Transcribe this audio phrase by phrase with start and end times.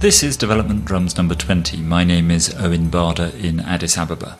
[0.00, 1.76] This is Development Drums number 20.
[1.82, 4.38] My name is Owen Barder in Addis Ababa.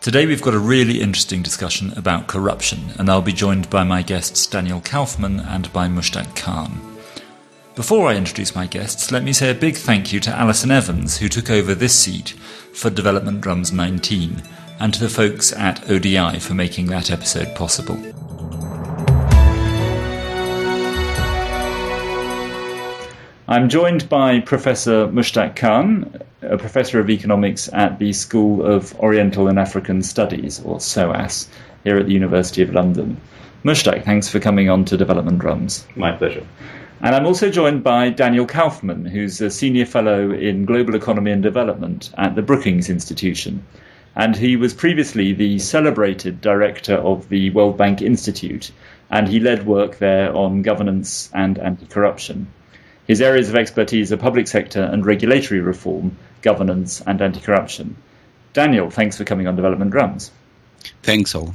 [0.00, 4.02] Today we've got a really interesting discussion about corruption, and I'll be joined by my
[4.02, 6.98] guests Daniel Kaufmann and by Mushtaq Khan.
[7.76, 11.18] Before I introduce my guests, let me say a big thank you to Alison Evans,
[11.18, 12.30] who took over this seat
[12.74, 14.42] for Development Drums 19,
[14.80, 18.02] and to the folks at ODI for making that episode possible.
[23.50, 29.48] I'm joined by Professor Mushtaq Khan, a professor of economics at the School of Oriental
[29.48, 31.48] and African Studies, or SOAS,
[31.82, 33.18] here at the University of London.
[33.64, 35.86] Mushtaq, thanks for coming on to Development Drums.
[35.96, 36.46] My pleasure.
[37.00, 41.42] And I'm also joined by Daniel Kaufmann, who's a senior fellow in global economy and
[41.42, 43.64] development at the Brookings Institution.
[44.14, 48.72] And he was previously the celebrated director of the World Bank Institute,
[49.10, 52.48] and he led work there on governance and anti corruption.
[53.08, 57.96] His areas of expertise are public sector and regulatory reform, governance, and anti corruption.
[58.52, 60.30] Daniel, thanks for coming on Development Drums.
[61.02, 61.54] Thanks, all.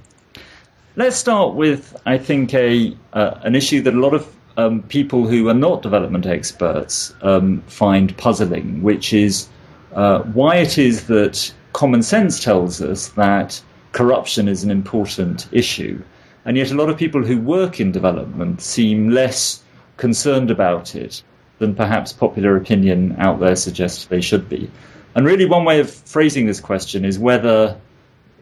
[0.96, 5.28] Let's start with, I think, a uh, an issue that a lot of um, people
[5.28, 9.48] who are not development experts um, find puzzling, which is
[9.94, 16.02] uh, why it is that common sense tells us that corruption is an important issue,
[16.46, 19.62] and yet a lot of people who work in development seem less
[19.98, 21.22] concerned about it
[21.64, 24.70] than perhaps popular opinion out there suggests they should be.
[25.16, 27.80] And really, one way of phrasing this question is whether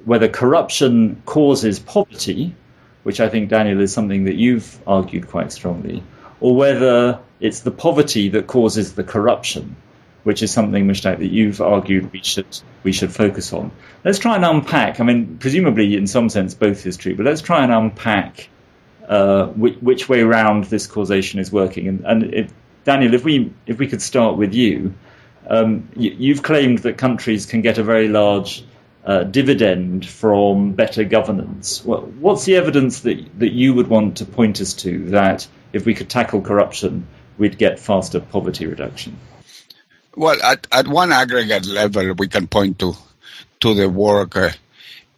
[0.05, 2.55] whether corruption causes poverty,
[3.03, 6.02] which I think Daniel is something that you've argued quite strongly,
[6.39, 9.75] or whether it's the poverty that causes the corruption,
[10.23, 13.72] which is something, Mushtaq, that you've argued we should we should focus on.
[14.03, 14.99] Let's try and unpack.
[14.99, 18.49] I mean, presumably, in some sense, both is true, but let's try and unpack
[19.08, 21.88] uh, which, which, way round this causation is working.
[21.88, 22.53] And, and
[22.84, 24.94] Daniel, if we if we could start with you,
[25.48, 28.64] um, you have claimed that countries can get a very large
[29.05, 31.83] uh, dividend from better governance.
[31.83, 35.86] Well, what's the evidence that that you would want to point us to that if
[35.86, 37.08] we could tackle corruption,
[37.38, 39.17] we'd get faster poverty reduction?
[40.16, 42.94] Well, at, at one aggregate level, we can point to
[43.61, 44.50] to the work uh,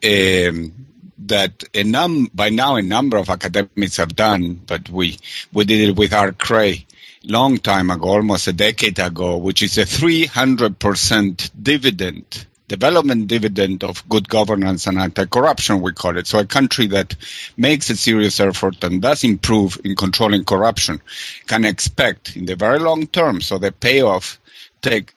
[0.04, 0.74] um,
[1.20, 5.18] that num- by now a number of academics have done, but we
[5.54, 6.86] we did it with Aart Kraay
[7.24, 14.08] long time ago, almost a decade ago, which is a 300% dividend, development dividend of
[14.10, 16.28] good governance and anti-corruption, we call it.
[16.28, 17.16] So a country that
[17.58, 21.02] makes a serious effort and does improve in controlling corruption
[21.48, 24.40] can expect in the very long term, so the payoff
[24.82, 25.14] take,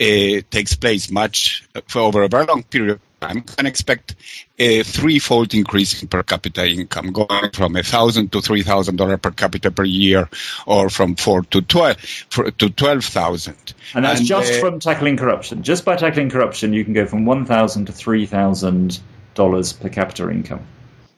[0.00, 4.16] uh, takes place much for over a very long period time can expect
[4.58, 9.16] a threefold increase in per capita income, going from a thousand to three thousand dollar
[9.16, 10.28] per capita per year,
[10.66, 11.96] or from four to twelve
[12.30, 13.74] to twelve thousand.
[13.94, 15.62] And that's and, just uh, from tackling corruption.
[15.62, 19.00] Just by tackling corruption, you can go from one thousand to three thousand
[19.34, 20.66] dollars per capita income.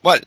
[0.02, 0.18] Well,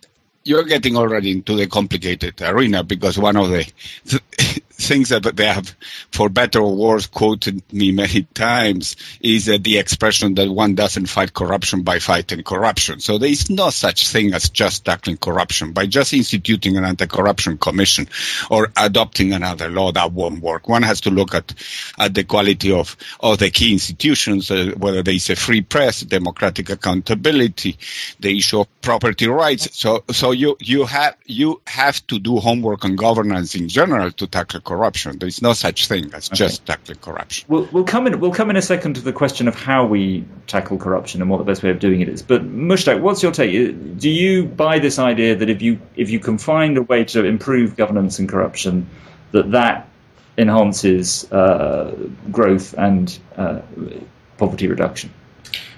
[0.43, 3.63] you're getting already into the complicated arena because one of the
[4.05, 5.75] th- things that they have,
[6.11, 11.07] for better or worse, quoted me many times is uh, the expression that one doesn't
[11.07, 12.99] fight corruption by fighting corruption.
[12.99, 15.71] So there is no such thing as just tackling corruption.
[15.71, 18.07] By just instituting an anti-corruption commission
[18.49, 20.67] or adopting another law, that won't work.
[20.67, 21.53] One has to look at,
[21.97, 26.01] at the quality of, of the key institutions, uh, whether there is a free press,
[26.01, 27.77] democratic accountability,
[28.19, 29.77] the issue of property rights.
[29.77, 34.27] So, so you, you have, you have to do homework on governance in general to
[34.27, 35.17] tackle corruption.
[35.19, 36.35] There is no such thing as okay.
[36.35, 37.45] just tackling corruption.
[37.47, 38.19] We'll, we'll, come in.
[38.19, 41.37] We'll come in a second to the question of how we tackle corruption and what
[41.37, 42.21] the best way of doing it is.
[42.21, 43.97] But Mushtaq, what's your take?
[43.97, 47.23] Do you buy this idea that if you if you can find a way to
[47.23, 48.89] improve governance and corruption,
[49.31, 49.87] that that
[50.37, 51.95] enhances uh,
[52.31, 53.61] growth and uh,
[54.37, 55.13] poverty reduction?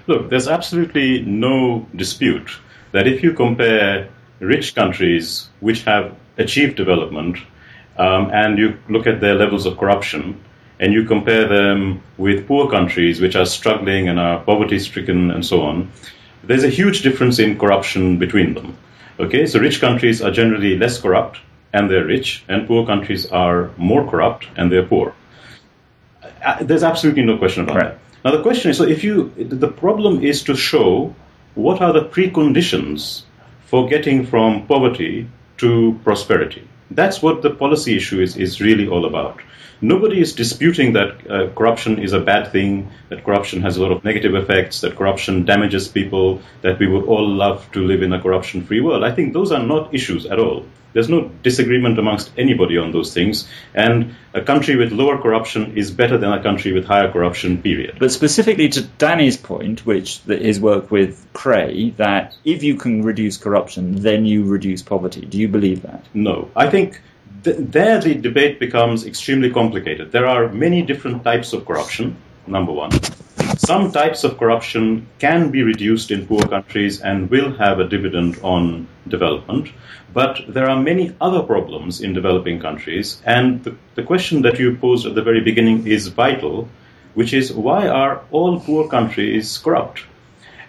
[0.08, 2.50] Look, there's absolutely no dispute
[2.92, 4.08] that if you compare
[4.40, 7.38] rich countries which have achieved development
[7.98, 10.40] um, and you look at their levels of corruption
[10.80, 15.44] and you compare them with poor countries which are struggling and are poverty stricken and
[15.44, 15.90] so on,
[16.44, 18.76] there's a huge difference in corruption between them.
[19.18, 21.40] Okay, so rich countries are generally less corrupt
[21.72, 25.14] and they're rich, and poor countries are more corrupt and they're poor.
[26.42, 27.84] Uh, there's absolutely no question about right.
[27.90, 27.98] that.
[28.24, 31.14] Now the question is, so if you, the problem is to show
[31.54, 33.22] what are the preconditions
[33.66, 35.28] for getting from poverty
[35.58, 36.66] to prosperity.
[36.90, 39.40] That's what the policy issue is, is really all about.
[39.80, 43.92] nobody is disputing that uh, corruption is a bad thing, that corruption has a lot
[43.92, 48.12] of negative effects, that corruption damages people, that we would all love to live in
[48.12, 49.04] a corruption free world.
[49.04, 50.66] I think those are not issues at all.
[50.92, 53.48] There's no disagreement amongst anybody on those things.
[53.74, 57.96] And a country with lower corruption is better than a country with higher corruption, period.
[57.98, 63.36] But specifically to Danny's point, which his work with Kraay, that if you can reduce
[63.36, 65.22] corruption, then you reduce poverty.
[65.22, 66.04] Do you believe that?
[66.14, 66.50] No.
[66.56, 67.00] I think
[67.44, 70.12] th- there the debate becomes extremely complicated.
[70.12, 72.90] There are many different types of corruption, number one.
[73.56, 78.38] Some types of corruption can be reduced in poor countries and will have a dividend
[78.42, 79.70] on development.
[80.12, 84.76] But there are many other problems in developing countries, and the, the question that you
[84.76, 86.68] posed at the very beginning is vital,
[87.14, 90.04] which is why are all poor countries corrupt?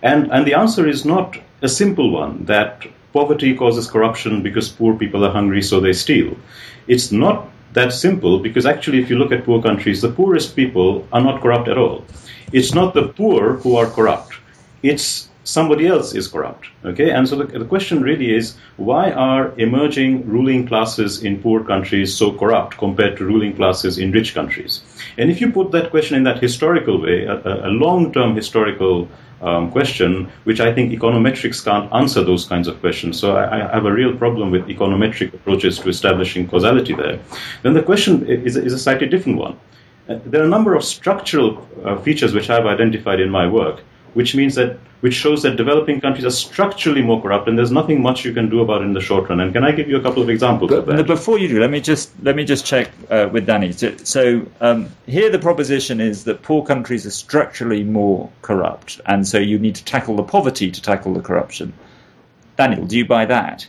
[0.01, 4.95] And, and the answer is not a simple one that poverty causes corruption because poor
[4.95, 6.37] people are hungry, so they steal.
[6.87, 11.07] It's not that simple because actually, if you look at poor countries, the poorest people
[11.11, 12.03] are not corrupt at all.
[12.51, 14.33] It's not the poor who are corrupt.
[14.81, 16.67] It's somebody else is corrupt.
[16.85, 21.63] Okay, and so the, the, question really is why are emerging ruling classes in poor
[21.63, 24.81] countries so corrupt compared to ruling classes in rich countries?
[25.17, 29.07] And if you put that question in that historical way, a, a long-term historical
[29.41, 33.19] um, question, which I think econometrics can't answer those kinds of questions.
[33.19, 37.19] So I, I, have a real problem with econometric approaches to establishing causality there.
[37.63, 39.59] Then the question is, is a slightly different one.
[40.09, 43.81] Uh, there are a number of structural uh, features which I've identified in my work
[44.13, 48.01] which means that which shows that developing countries are structurally more corrupt, and there's nothing
[48.01, 49.39] much you can do about it in the short run.
[49.39, 51.07] And can I give you a couple of examples but, of that?
[51.07, 53.71] Before you do, let me just let me just check uh, with Danny.
[53.71, 59.27] So, so um, here the proposition is that poor countries are structurally more corrupt, and
[59.27, 61.73] so you need to tackle the poverty to tackle the corruption.
[62.57, 63.67] Daniel, do you buy that?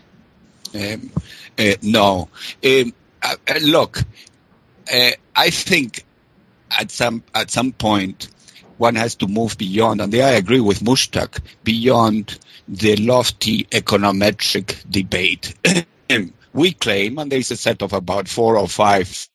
[0.75, 1.11] Um,
[1.59, 2.29] uh, no.
[2.65, 4.03] Um, uh, uh look,
[4.93, 6.05] uh, I think
[6.71, 8.29] at some at some point
[8.81, 14.91] one has to move beyond, and there I agree with Mushtaq, beyond the lofty econometric
[14.91, 15.55] debate.
[16.55, 19.29] we claim, and there is a set of about four or five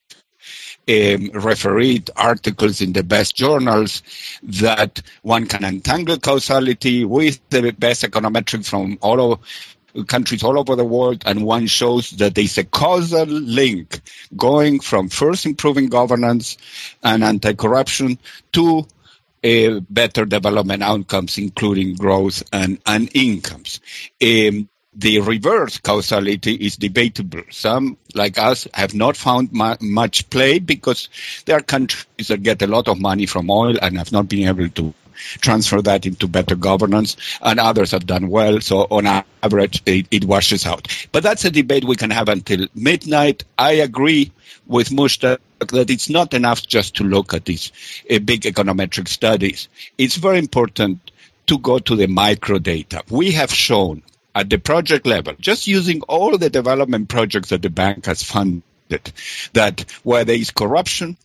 [0.89, 4.01] um, refereed articles in the best journals
[4.41, 10.75] that one can untangle causality with the best econometrics from all of countries all over
[10.75, 14.01] the world, and one shows that there's a causal link
[14.35, 16.57] going from first improving governance
[17.03, 18.17] and anti-corruption
[18.51, 18.87] to
[19.45, 23.79] uh, better development outcomes, including growth and, and incomes.
[24.21, 27.43] Um, the reverse causality is debatable.
[27.51, 31.09] Some, like us, have not found mu- much play because
[31.45, 34.47] there are countries that get a lot of money from oil and have not been
[34.47, 34.93] able to
[35.41, 38.61] transfer that into better governance, and others have done well.
[38.61, 40.87] So on average, it, it washes out.
[41.11, 43.43] But that's a debate we can have until midnight.
[43.57, 44.31] I agree
[44.65, 47.71] with Mushtaq that it's not enough just to look at these
[48.09, 49.69] uh, big econometric studies.
[49.97, 51.11] It's very important
[51.47, 53.03] to go to the micro data.
[53.09, 54.03] We have shown
[54.33, 58.63] at the project level, just using all the development projects that the bank has funded,
[59.53, 61.17] that where there is corruption,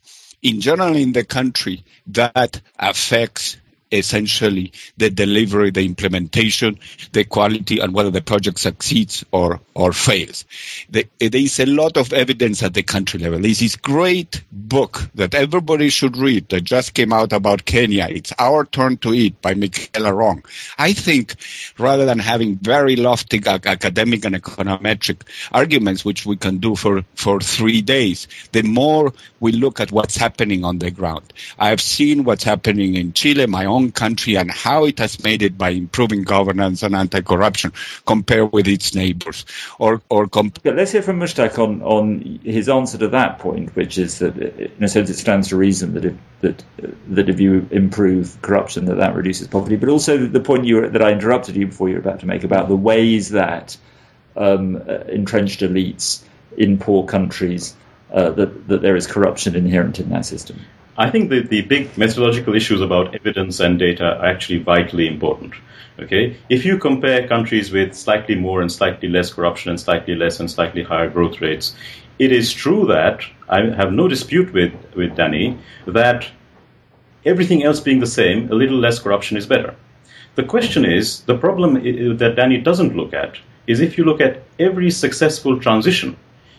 [0.42, 3.56] in general in the country, that affects
[3.90, 6.78] essentially the delivery, the implementation,
[7.12, 10.44] the quality, and whether the project succeeds or, or fails.
[10.90, 13.40] there is a lot of evidence at the country level.
[13.40, 18.06] There's this great book that everybody should read that just came out about Kenya.
[18.08, 20.44] It's Our Turn to Eat by Michela Wrong.
[20.78, 21.34] I think
[21.78, 25.22] rather than having very lofty academic and econometric
[25.52, 30.16] arguments, which we can do for, for three days, the more we look at what's
[30.16, 31.32] happening on the ground.
[31.58, 35.42] I've seen what's happening in Chile, my own own country and how it has made
[35.42, 37.72] it by improving governance and anti-corruption
[38.06, 39.44] compared with its neighbors.
[39.78, 43.98] Or, or comp- let's hear from Mushtaq on, on his answer to that point, which
[43.98, 46.64] is that in a sense it stands to reason that if, that,
[47.08, 49.76] that if you improve corruption, that that reduces poverty.
[49.76, 52.44] But also the point you, that I interrupted you before you were about to make
[52.44, 53.76] about the ways that
[54.36, 56.22] um, uh, entrenched elites
[56.56, 57.76] in poor countries
[58.12, 60.60] uh, that, that there is corruption inherent in that system.
[60.98, 65.54] I think that the big methodological issues about evidence and data are actually vitally important.
[65.98, 70.40] Okay, if you compare countries with slightly more and slightly less corruption and slightly less
[70.40, 71.74] and slightly higher growth rates,
[72.18, 76.26] it is true that I have no dispute with with Danny that
[77.26, 79.74] everything else being the same, a little less corruption is better.
[80.36, 81.74] The question is the problem
[82.16, 86.16] that Danny doesn't look at is if you look at every successful transition,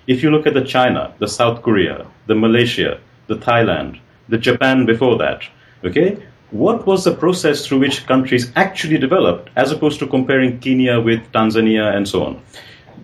[0.07, 4.00] if you look at the China, the South Korea, the Malaysia, the Thailand,
[4.31, 5.43] the Japan before that.
[5.83, 6.17] Okay?
[6.51, 11.31] What was the process through which countries actually developed as opposed to comparing Kenya with
[11.31, 12.41] Tanzania and so on?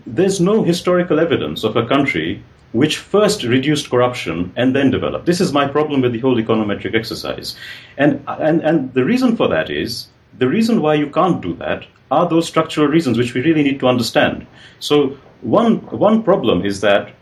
[0.06, 5.26] There's no historical evidence of a country which first reduced corruption and then developed.
[5.26, 7.56] This is my problem with the whole econometric exercise.
[7.98, 10.08] And, and, and the reason for that is
[10.38, 13.80] the reason why you can't do that are those structural reasons which we really need
[13.80, 14.46] to understand.
[14.80, 17.14] So, one, one problem is that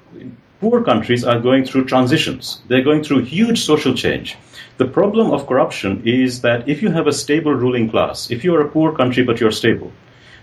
[0.66, 4.36] poor countries are going through transitions, they're going through huge social change.
[4.78, 8.62] The problem of corruption is that if you have a stable ruling class, if you're
[8.62, 9.92] a poor country but you're stable,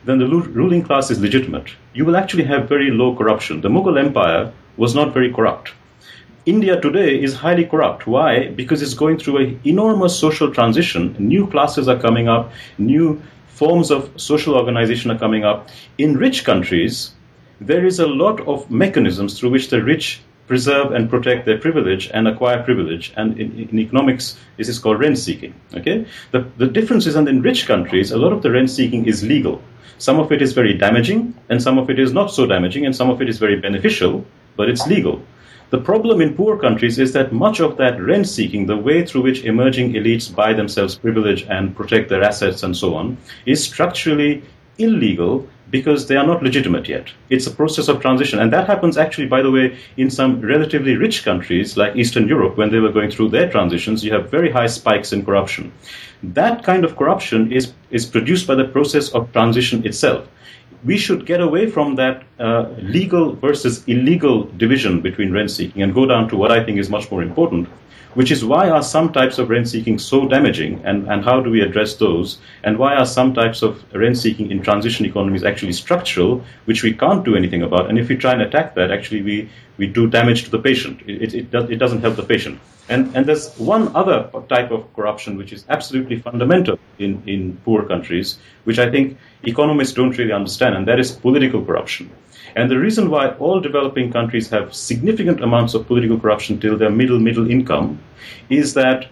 [0.04, 1.72] then the ruling class is legitimate.
[1.92, 3.62] You will actually have very low corruption.
[3.62, 5.72] The Mughal Empire was not very corrupt.
[6.46, 8.06] India today is highly corrupt.
[8.06, 8.46] Why?
[8.46, 11.16] Because it's going through an enormous social transition.
[11.18, 15.68] New classes are coming up, new forms of social organization are coming up.
[15.98, 17.10] In rich countries,
[17.66, 22.10] there is a lot of mechanisms through which the rich preserve and protect their privilege
[22.12, 23.12] and acquire privilege.
[23.16, 25.54] And in, in economics, this is called rent seeking.
[25.74, 26.06] Okay?
[26.32, 29.22] The, the difference is that in rich countries, a lot of the rent seeking is
[29.22, 29.62] legal.
[29.98, 32.94] Some of it is very damaging, and some of it is not so damaging, and
[32.94, 34.26] some of it is very beneficial,
[34.56, 35.22] but it's legal.
[35.70, 39.22] The problem in poor countries is that much of that rent seeking, the way through
[39.22, 43.16] which emerging elites buy themselves privilege and protect their assets and so on,
[43.46, 44.42] is structurally
[44.78, 47.08] illegal because they are not legitimate yet.
[47.30, 48.38] It's a process of transition.
[48.38, 52.58] And that happens actually, by the way, in some relatively rich countries like Eastern Europe,
[52.58, 55.72] when they were going through their transitions, you have very high spikes in corruption.
[56.22, 60.28] That kind of corruption is, is produced by the process of transition itself
[60.84, 65.94] we should get away from that uh, legal versus illegal division between rent seeking and
[65.94, 67.68] go down to what I think is much more important,
[68.14, 71.50] which is why are some types of rent seeking so damaging and, and how do
[71.50, 72.38] we address those?
[72.62, 76.92] And why are some types of rent seeking in transition economies actually structural, which we
[76.92, 77.88] can't do anything about?
[77.88, 81.00] And if we try and attack that, actually we, we do damage to the patient.
[81.06, 82.60] It, it, it, does, it doesn't help the patient.
[82.88, 87.84] And, and there's one other type of corruption which is absolutely fundamental in, in poor
[87.84, 92.10] countries, which I think economists don't really understand, and that is political corruption.
[92.54, 96.90] And the reason why all developing countries have significant amounts of political corruption till their
[96.90, 97.98] middle middle income
[98.50, 99.08] is that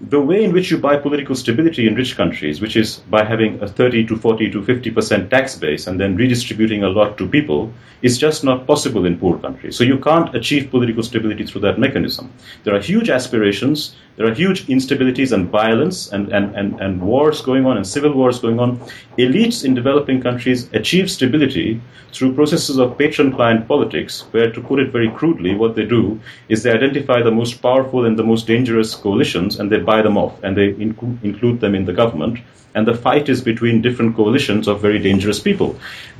[0.00, 3.60] the way in which you buy political stability in rich countries, which is by having
[3.60, 7.26] a 30 to 40 to 50 percent tax base and then redistributing a lot to
[7.26, 9.76] people, is just not possible in poor countries.
[9.76, 12.32] So you can't achieve political stability through that mechanism.
[12.62, 17.40] There are huge aspirations, there are huge instabilities and violence and, and, and, and wars
[17.40, 18.78] going on and civil wars going on.
[19.18, 21.80] Elites in developing countries achieve stability
[22.12, 26.18] through processes of patron client politics, where, to put it very crudely, what they do
[26.48, 30.16] is they identify the most powerful and the most dangerous coalitions and they buy them
[30.22, 32.38] off and they inc- include them in the government.
[32.74, 35.78] And the fight is between different coalitions of very dangerous people.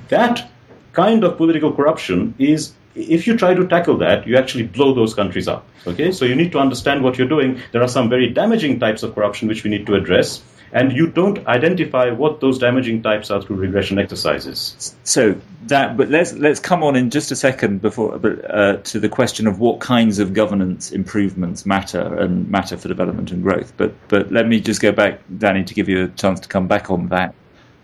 [0.09, 0.49] That
[0.93, 5.15] kind of political corruption is if you try to tackle that, you actually blow those
[5.15, 5.67] countries up.
[5.87, 7.61] Okay, so you need to understand what you're doing.
[7.73, 11.07] There are some very damaging types of corruption which we need to address, and you
[11.07, 14.95] don't identify what those damaging types are through regression exercises.
[15.05, 19.09] So that, but let's let's come on in just a second before uh, to the
[19.09, 23.73] question of what kinds of governance improvements matter and matter for development and growth.
[23.77, 26.69] But but let me just go back, Danny, to give you a chance to come
[26.69, 27.35] back on that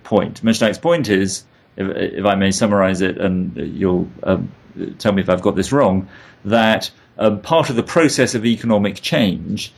[0.02, 0.42] point.
[0.42, 1.44] Mushtaq's point is,
[1.76, 4.52] if, if I may summarize it, and you'll um,
[4.98, 6.08] tell me if I've got this wrong,
[6.44, 9.72] that um, part of the process of economic change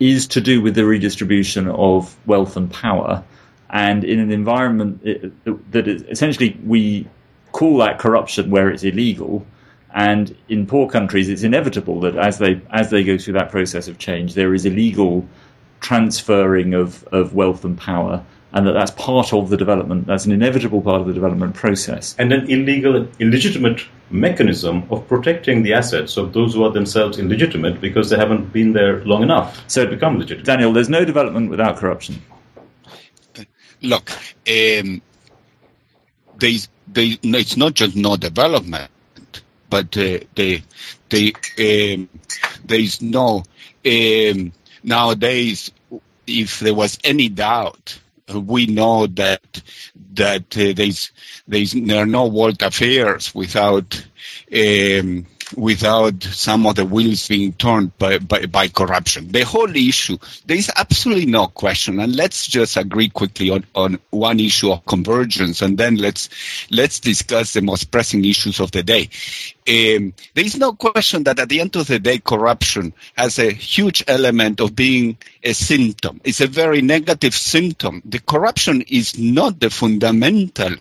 [0.00, 3.24] is to do with the redistribution of wealth and power.
[3.70, 7.08] And in an environment that essentially we
[7.52, 9.46] call that corruption where it's illegal,
[9.92, 13.88] and in poor countries it's inevitable that as they as they go through that process
[13.88, 15.26] of change, there is illegal
[15.80, 18.24] transferring of, of wealth and power
[18.54, 22.14] and that that's part of the development, that's an inevitable part of the development process.
[22.20, 27.80] And an illegal, illegitimate mechanism of protecting the assets of those who are themselves illegitimate
[27.80, 30.46] because they haven't been there long enough so to become legitimate.
[30.46, 32.22] Daniel, there's no development without corruption.
[33.82, 34.10] Look,
[34.48, 35.02] um,
[36.38, 38.88] there's, they, it's not just no development,
[39.68, 40.62] but uh, they,
[41.08, 41.32] they,
[41.92, 42.08] um,
[42.64, 43.42] there's no
[43.84, 44.52] um,
[44.84, 45.72] nowadays.
[46.26, 47.98] If there was any doubt
[48.32, 49.62] we know that
[50.14, 51.12] that uh, there's,
[51.46, 54.06] there's there are no world affairs without
[54.52, 59.28] um, without some of the wheels being turned by, by, by, corruption.
[59.28, 62.00] The whole issue, there is absolutely no question.
[62.00, 66.28] And let's just agree quickly on, on one issue of convergence and then let's,
[66.70, 69.08] let's discuss the most pressing issues of the day.
[69.66, 73.50] Um, there is no question that at the end of the day, corruption has a
[73.50, 76.20] huge element of being a symptom.
[76.24, 78.02] It's a very negative symptom.
[78.04, 80.76] The corruption is not the fundamental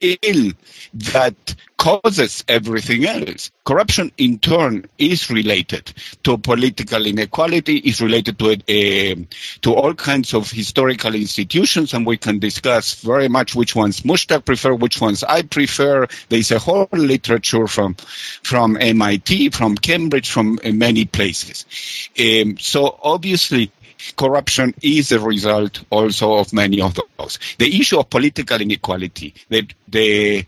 [0.00, 0.52] ill
[0.94, 3.50] that causes everything else.
[3.64, 5.92] Corruption, in turn, is related
[6.22, 9.14] to political inequality, is related to uh,
[9.62, 14.44] to all kinds of historical institutions, and we can discuss very much which ones Mushtaq
[14.44, 16.06] prefer, which ones I prefer.
[16.28, 17.94] There's a whole literature from
[18.42, 21.64] from MIT, from Cambridge, from uh, many places.
[22.18, 23.72] Um, so obviously,
[24.16, 27.38] corruption is a result also of many of those.
[27.58, 30.46] The issue of political inequality, the, the,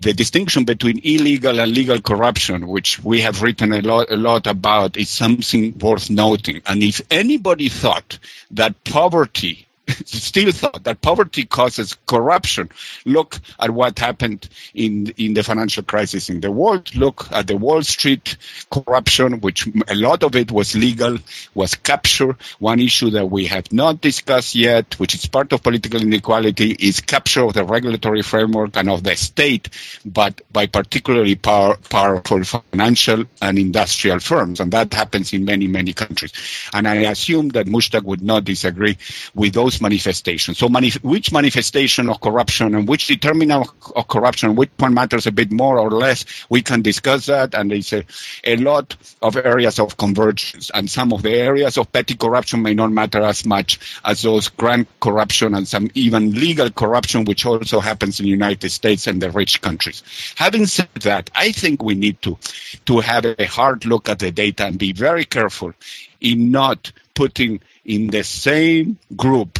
[0.00, 4.46] the distinction between illegal and legal corruption, which we have written a lot, a lot
[4.46, 6.62] about, is something worth noting.
[6.66, 8.18] And if anybody thought
[8.50, 9.66] that poverty
[10.04, 12.70] still thought that poverty causes corruption.
[13.04, 16.94] Look at what happened in in the financial crisis in the world.
[16.94, 18.36] Look at the Wall Street
[18.70, 21.18] corruption, which a lot of it was legal,
[21.54, 22.36] was capture.
[22.58, 27.00] One issue that we have not discussed yet, which is part of political inequality, is
[27.00, 29.68] capture of the regulatory framework and of the state,
[30.04, 35.92] but by particularly power, powerful financial and industrial firms, and that happens in many many
[35.92, 36.32] countries.
[36.72, 38.98] And I assume that Mushtaq would not disagree
[39.34, 40.58] with those manifestations.
[40.58, 45.32] So which manifestation of corruption and which determinant of, of, corruption, which one matters a
[45.32, 47.54] bit more or less, we can discuss that.
[47.54, 48.04] And there's a,
[48.44, 50.70] a lot of areas of convergence.
[50.72, 54.48] And some of the areas of petty corruption may not matter as much as those
[54.48, 59.20] grand corruption and some even legal corruption, which also happens in the United States and
[59.20, 60.02] the rich countries.
[60.36, 62.38] Having said that, I think we need to,
[62.86, 65.74] to have a hard look at the data and be very careful
[66.20, 69.58] in not putting in the same group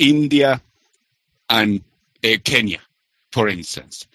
[0.00, 0.60] India
[1.48, 1.82] and
[2.24, 2.80] uh, Kenya,
[3.30, 4.06] for instance.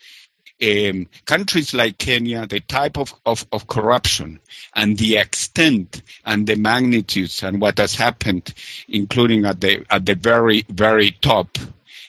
[0.62, 4.40] Um, countries like Kenya, the type of, of, of, corruption
[4.74, 8.54] and the extent and the magnitudes and what has happened,
[8.88, 11.58] including at the at the very very top,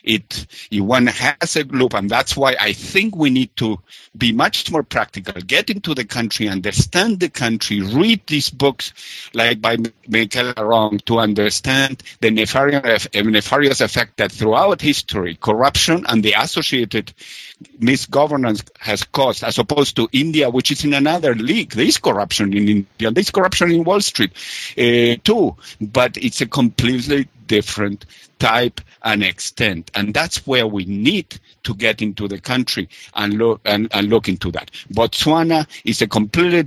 [0.06, 3.80] it one has a group, and that's why I think we need to
[4.16, 5.40] be much more practical.
[5.42, 8.92] Get into the country, understand the country, read these books,
[9.34, 9.76] like by
[10.08, 17.12] Michela Wrong, to understand the nefarious, nefarious effect that throughout history, corruption and the associated
[17.80, 21.72] misgovernance has caused, as opposed to India, which is in another league.
[21.72, 24.32] There is corruption in India, there is corruption in Wall Street
[24.78, 28.06] uh, too, but it's a completely different
[28.38, 29.90] type and extent.
[29.94, 34.28] And that's where we need to get into the country and look and, and look
[34.28, 34.70] into that.
[34.92, 36.66] Botswana is a completely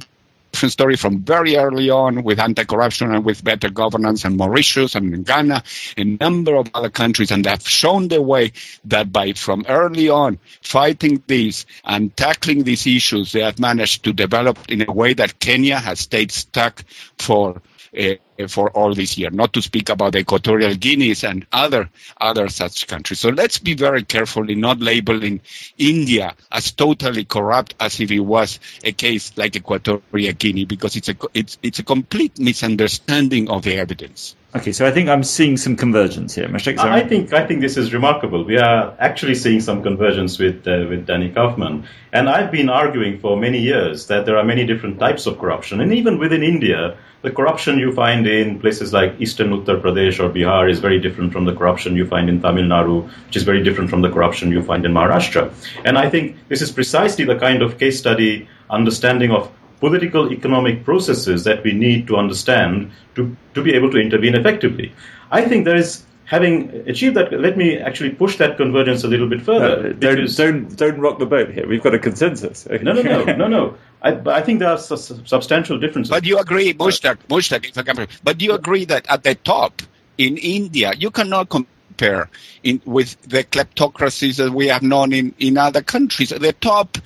[0.51, 5.25] different story from very early on with anti-corruption and with better governance and Mauritius and
[5.25, 5.63] Ghana,
[5.97, 8.53] a number of other countries, and have shown the way
[8.85, 14.13] that by from early on fighting these and tackling these issues, they have managed to
[14.13, 16.83] develop in a way that Kenya has stayed stuck
[17.17, 17.61] for
[17.97, 18.13] Uh,
[18.47, 21.89] for all this year, not to speak about Equatorial Guineas and other
[22.21, 23.19] other such countries.
[23.19, 25.41] So let's be very careful in not labeling
[25.77, 31.09] India as totally corrupt as if it was a case like Equatorial Guinea, because it's
[31.09, 34.35] a it's it's a complete misunderstanding of the evidence.
[34.55, 36.49] Okay, so I think I'm seeing some convergence here.
[36.51, 38.43] I think I think this is remarkable.
[38.43, 43.19] We are actually seeing some convergence with uh, with Danny Kaufmann, and I've been arguing
[43.19, 46.97] for many years that there are many different types of corruption, and even within India,
[47.21, 51.31] the corruption you find in places like eastern Uttar Pradesh or Bihar is very different
[51.31, 54.51] from the corruption you find in Tamil Nadu, which is very different from the corruption
[54.51, 55.53] you find in Maharashtra.
[55.85, 60.83] And I think this is precisely the kind of case study understanding of political economic
[60.83, 64.93] processes that we need to understand to, to be able to intervene effectively.
[65.31, 69.27] I think there is having achieved that, let me actually push that convergence a little
[69.27, 69.93] bit further.
[69.93, 71.67] don't, don't, don't rock the boat here.
[71.67, 72.67] We've got a consensus.
[72.67, 73.77] no, no, no, no, no.
[74.03, 76.11] I, I think there are su- substantial differences.
[76.11, 79.33] But you agree, Mushtaq, Mushtaq, if I can, but do you agree that at the
[79.33, 79.81] top
[80.19, 82.29] in India, you cannot compare
[82.61, 86.31] in, with the kleptocracies that we have known in, in other countries.
[86.31, 86.97] At the top,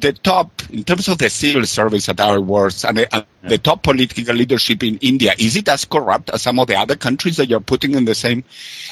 [0.00, 3.82] the top, in terms of the civil service at our worst, and the, the, top
[3.82, 7.48] political leadership in India, is it as corrupt as some of the other countries that
[7.48, 8.44] you're putting in the same,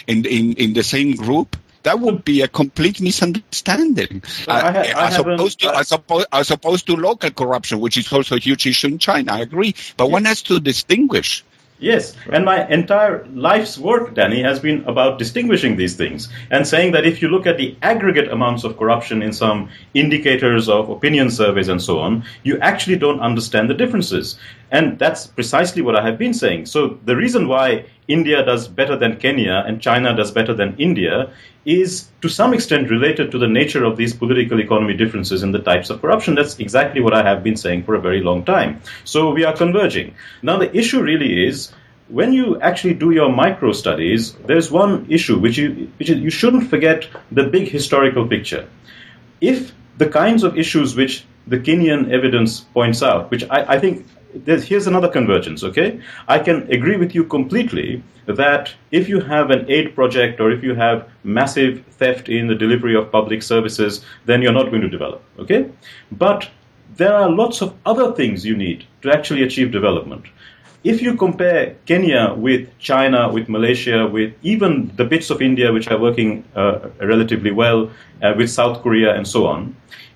[0.06, 1.56] in, in, in the same group?
[1.84, 4.22] That would be a complete misunderstanding.
[4.48, 8.38] Uh, as, opposed to, as, opposed, as opposed to local corruption, which is also a
[8.38, 9.34] huge issue in China.
[9.34, 9.74] I agree.
[9.98, 11.44] But one has to distinguish
[11.84, 16.92] Yes, and my entire life's work, Danny, has been about distinguishing these things and saying
[16.92, 21.30] that if you look at the aggregate amounts of corruption in some indicators of opinion
[21.30, 24.38] surveys and so on, you actually don't understand the differences.
[24.70, 26.66] And that's precisely what I have been saying.
[26.66, 31.30] So the reason why India does better than Kenya and China does better than India
[31.64, 35.60] is to some extent related to the nature of these political economy differences in the
[35.60, 36.34] types of corruption.
[36.34, 38.80] That's exactly what I have been saying for a very long time.
[39.04, 40.14] So we are converging.
[40.42, 41.72] Now the issue really is
[42.08, 46.68] when you actually do your micro studies, there's one issue which you which you shouldn't
[46.68, 48.68] forget the big historical picture.
[49.40, 54.06] if the kinds of issues which the Kenyan evidence points out, which I, I think
[54.46, 56.00] here's another convergence, okay?
[56.28, 60.62] I can agree with you completely that if you have an aid project or if
[60.62, 64.88] you have massive theft in the delivery of public services, then you're not going to
[64.88, 65.70] develop, okay?
[66.10, 66.48] But
[66.96, 70.24] there are lots of other things you need to actually achieve development.
[70.84, 75.88] If you compare Kenya with China, with Malaysia, with even the bits of India which
[75.88, 77.90] are working uh, relatively well,
[78.22, 79.74] uh, with South Korea and so on,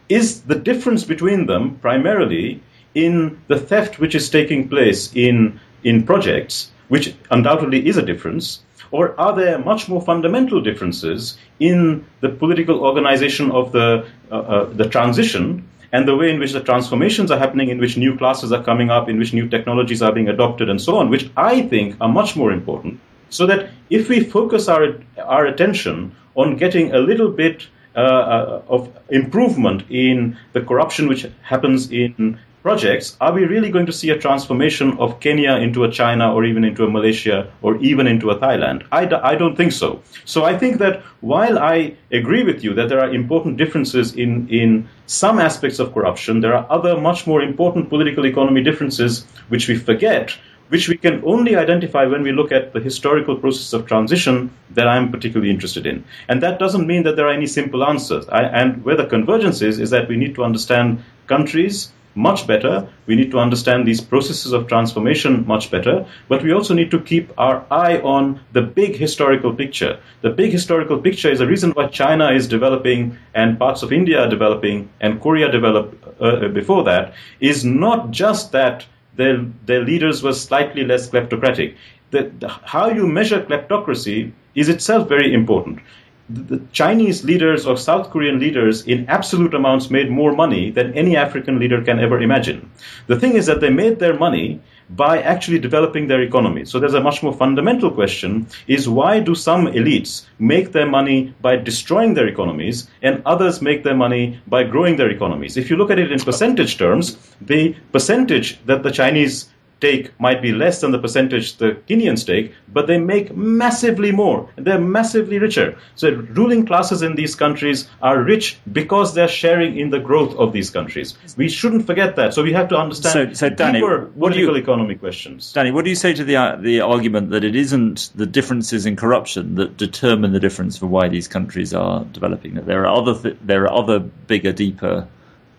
[0.09, 2.61] is the difference between them primarily
[2.95, 8.61] in the theft which is taking place in, in projects, which undoubtedly is a difference,
[8.91, 14.65] or are there much more fundamental differences in the political organization of the, uh, uh,
[14.65, 18.53] the transition and the way in which the transformations are happening, in which new classes
[18.53, 21.63] are coming up, in which new technologies are being adopted, and so on, which I
[21.63, 23.01] think are much more important.
[23.31, 28.63] So that if we focus our, our attention on getting a little bit uh, uh
[28.69, 34.11] of improvement in the corruption which happens in projects, are we really going to see
[34.11, 38.31] a transformation of Kenya into a China or even into a Malaysia or even into
[38.31, 38.85] a Thailand?
[38.93, 40.03] I d- I don't think so.
[40.25, 44.49] So I think that while I agree with you that there are important differences in,
[44.49, 49.69] in some aspects of corruption, there are other much more important political economy differences which
[49.69, 50.37] we forget
[50.69, 54.87] which we can only identify when we look at the historical process of transition that
[54.87, 56.05] I'm particularly interested in.
[56.29, 58.29] And that doesn't mean that there are any simple answers.
[58.29, 62.89] I, and where the convergence is, is that we need to understand countries much better.
[63.07, 67.01] We need to understand these processes of transformation much better, but we also need to
[67.01, 69.99] keep our eye on the big historical picture.
[70.23, 74.25] The big historical picture is the reason why China is developing and parts of India
[74.25, 80.23] are developing and Korea developed uh, before that is not just that their, their leaders
[80.23, 81.77] were slightly less kleptocratic.
[82.11, 85.81] The, the, how you measure kleptocracy is itself very important
[86.29, 91.17] the Chinese leaders or South Korean leaders in absolute amounts made more money than any
[91.17, 92.71] African leader can ever imagine.
[93.07, 94.61] The thing is that they made their money
[94.91, 96.65] by actually developing their economy.
[96.65, 101.35] So there's a much more fundamental question is why do some elites make their money
[101.41, 105.57] by destroying their economies and others make their money by growing their economies?
[105.57, 109.49] If you look at it in percentage terms, the percentage that the Chinese
[109.81, 114.49] take might be less than the percentage the Kenyans take, but they make massively more.
[114.57, 115.79] They're massively richer.
[115.95, 120.53] So ruling classes in these countries are rich because they're sharing in the growth of
[120.53, 121.17] these countries.
[121.37, 122.35] We shouldn't forget that.
[122.35, 125.53] So we have to understand so, so Danny, deeper political you, economy questions.
[125.53, 128.87] Danny, what do you say to the uh, the argument that it isn't the differences
[128.87, 132.55] in corruption that determine the difference for why these countries are developing?
[132.55, 135.07] That there are other th- there are other bigger, deeper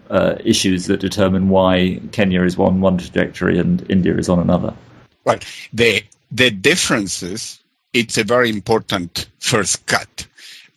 [0.09, 4.73] uh, issues that determine why Kenya is on one trajectory and India is on another.
[5.25, 5.39] Well,
[5.73, 7.59] the the differences
[7.93, 10.27] it's a very important first cut.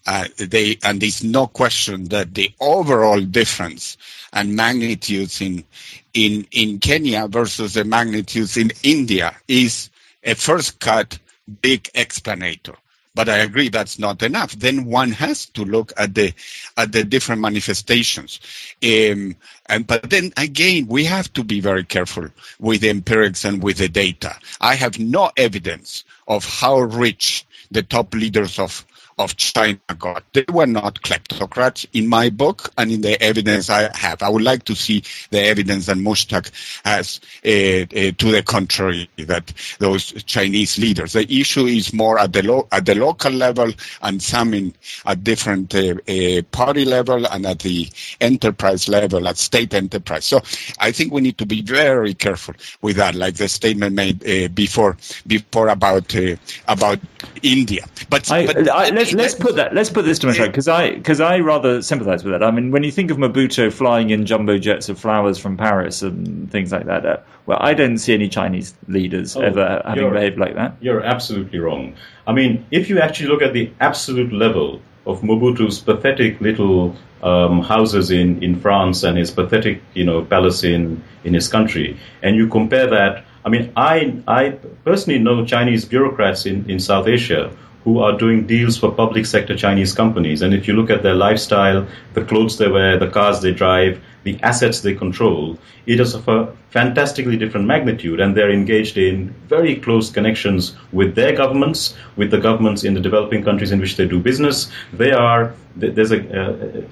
[0.07, 3.97] Uh, they and there's no question that the overall difference
[4.33, 5.65] and magnitudes in
[6.13, 9.91] in in Kenya versus the magnitudes in India is
[10.25, 11.19] a first cut
[11.61, 12.75] big explanator.
[13.15, 14.53] But I agree that's not enough.
[14.53, 16.33] Then one has to look at the
[16.77, 18.41] at the different manifestations.
[18.83, 23.63] Um, and but then again, we have to be very careful with the empirics and
[23.63, 24.35] with the data.
[24.61, 28.85] I have no evidence of how rich the top leaders of
[29.23, 30.25] of China got.
[30.33, 34.23] They were not kleptocrats in my book and in the evidence I have.
[34.23, 36.51] I would like to see the evidence that Mushtaq
[36.85, 41.13] has uh, uh, to the contrary, that those Chinese leaders.
[41.13, 44.75] The issue is more at the, lo- at the local level and some in,
[45.07, 47.89] at different uh, uh party level and at the
[48.21, 50.25] enterprise level, at state enterprise.
[50.25, 50.41] So
[50.79, 54.49] I think we need to be very careful with that, like the statement made uh,
[54.49, 56.37] before before about uh,
[56.69, 56.99] about
[57.43, 57.85] India.
[58.11, 60.69] But, I, but I, let's let's put that let's put this to my side because
[60.69, 62.43] I because I rather sympathise with that.
[62.43, 66.03] I mean, when you think of Mobutu flying in jumbo jets of flowers from Paris
[66.03, 70.11] and things like that, uh, well, I don't see any Chinese leaders oh, ever having
[70.13, 70.77] behaved like that.
[70.81, 71.95] You're absolutely wrong.
[72.27, 77.63] I mean, if you actually look at the absolute level of Mobutu's pathetic little um,
[77.63, 82.37] houses in, in France and his pathetic, you know, palace in, in his country, and
[82.37, 83.25] you compare that.
[83.45, 84.51] I mean, I I
[84.85, 87.51] personally know Chinese bureaucrats in, in South Asia
[87.85, 90.43] who are doing deals for public sector Chinese companies.
[90.43, 94.01] And if you look at their lifestyle, the clothes they wear, the cars they drive,
[94.23, 98.21] the assets they control, it is of a fantastically different magnitude.
[98.21, 103.01] And they're engaged in very close connections with their governments, with the governments in the
[103.01, 104.71] developing countries in which they do business.
[104.93, 106.83] They are there's a uh,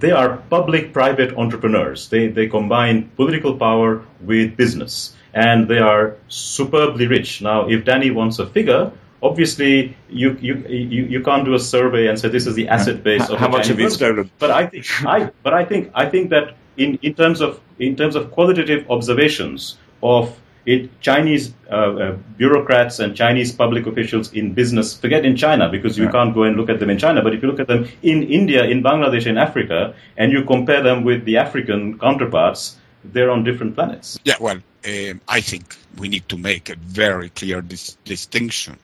[0.00, 2.08] they are public-private entrepreneurs.
[2.08, 7.40] They they combine political power with business, and they are superbly rich.
[7.40, 8.90] Now, if Danny wants a figure,
[9.22, 13.02] obviously you, you you you can't do a survey and say this is the asset
[13.02, 14.30] base how, of how much have you stolen.
[14.38, 17.96] But I think I but I think I think that in, in terms of in
[17.96, 24.54] terms of qualitative observations of it, Chinese uh, uh, bureaucrats and Chinese public officials in
[24.54, 27.34] business, forget in China because you can't go and look at them in China, but
[27.34, 31.04] if you look at them in India, in Bangladesh, in Africa, and you compare them
[31.04, 34.18] with the African counterparts, they're on different planets.
[34.24, 38.78] Yeah, well, um, I think we need to make a very clear dis- distinction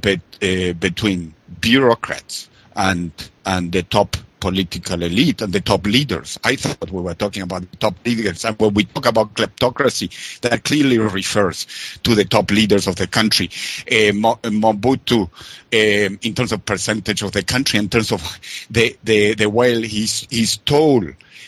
[0.00, 3.12] bet, uh, between bureaucrats and
[3.46, 6.38] and the top political elite and the top leaders.
[6.44, 8.44] I thought we were talking about the top leaders.
[8.44, 11.66] And when we talk about kleptocracy, that clearly refers
[12.02, 13.46] to the top leaders of the country.
[13.90, 18.20] Uh, Mobutu, um, in terms of percentage of the country, in terms of
[18.70, 21.06] the, the, the way he's, he stole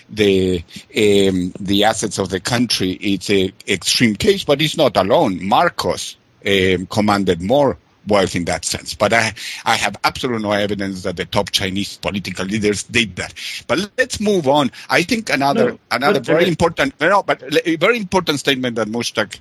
[0.08, 0.64] the
[0.96, 5.44] um, the assets of the country, it's an extreme case, but it's not alone.
[5.44, 8.94] Marcos um, commanded more wealth in that sense.
[8.94, 9.32] But I,
[9.64, 13.34] I have absolutely no evidence that the top Chinese political leaders did that.
[13.66, 14.70] But let's move on.
[14.88, 17.42] I think another no, another very important, no, but
[17.78, 19.38] very important statement that Mushtaq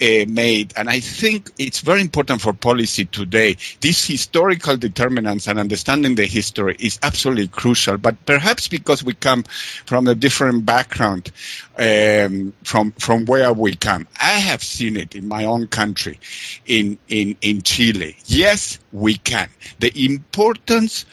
[0.00, 3.56] uh, made, and I think it's very important for policy today.
[3.80, 7.96] These historical determinants and understanding the history is absolutely crucial.
[7.98, 9.44] But perhaps because we come
[9.86, 11.30] from a different background
[11.78, 16.18] um, from from where we come, I have seen it in my own country,
[16.66, 19.48] in in in Chile Yes, we can.
[19.80, 21.04] The importance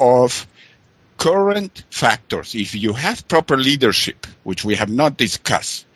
[0.00, 0.46] of
[1.16, 5.86] current factors, if you have proper leadership, which we have not discussed,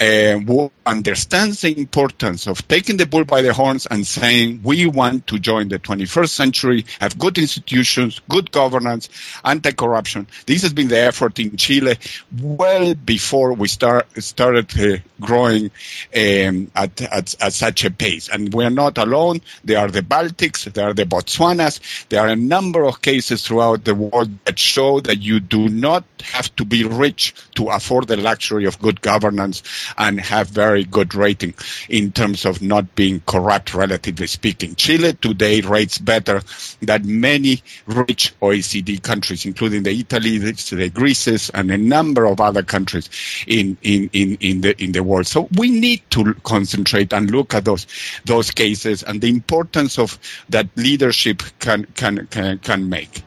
[0.00, 5.26] uh, understands the importance of taking the bull by the horns and saying we want
[5.26, 9.08] to join the 21st century, have good institutions, good governance,
[9.44, 10.26] anti-corruption.
[10.46, 11.98] This has been the effort in Chile
[12.40, 15.70] well before we start, started uh, growing
[16.16, 18.28] um, at, at, at, such a pace.
[18.28, 19.42] And we're not alone.
[19.64, 23.84] There are the Baltics, there are the Botswanas, there are a number of cases throughout
[23.84, 28.16] the world that show that you do not have to be rich to afford the
[28.16, 29.62] luxury of good governance
[29.98, 31.54] and have very good rating
[31.88, 34.74] in terms of not being corrupt, relatively speaking.
[34.74, 36.42] Chile today rates better
[36.80, 42.62] than many rich OECD countries, including the Italy, the Greece, and a number of other
[42.62, 43.08] countries
[43.46, 45.26] in, in, in, in the in the world.
[45.26, 47.86] So we need to concentrate and look at those
[48.24, 53.22] those cases and the importance of that leadership can can can, can make.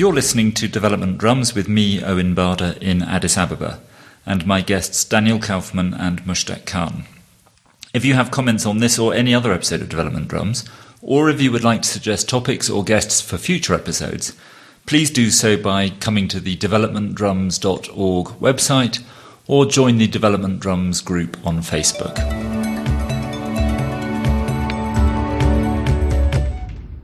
[0.00, 3.80] You're listening to Development Drums with me, Owen Barder, in Addis Ababa,
[4.24, 7.04] and my guests Daniel Kaufmann and Mushtaq Khan.
[7.92, 10.64] If you have comments on this or any other episode of Development Drums,
[11.02, 14.34] or if you would like to suggest topics or guests for future episodes,
[14.86, 19.02] please do so by coming to the developmentdrums.org website
[19.48, 22.16] or join the Development Drums group on Facebook.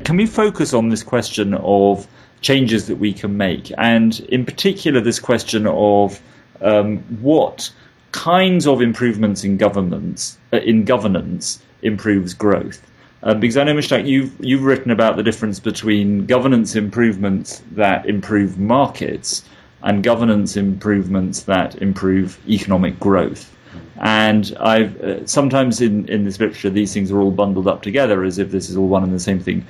[0.02, 2.08] Can we focus on this question of
[2.40, 6.20] changes that we can make, and in particular, this question of
[6.60, 7.70] um, what
[8.12, 12.80] kinds of improvements in governments uh, in governance improves growth.
[13.22, 18.06] Uh, because I know, Mushtaq, you've you've written about the difference between governance improvements that
[18.06, 19.44] improve markets
[19.82, 23.55] and governance improvements that improve economic growth.
[24.00, 28.24] And I've uh, sometimes in, in this literature these things are all bundled up together
[28.24, 29.66] as if this is all one and the same thing.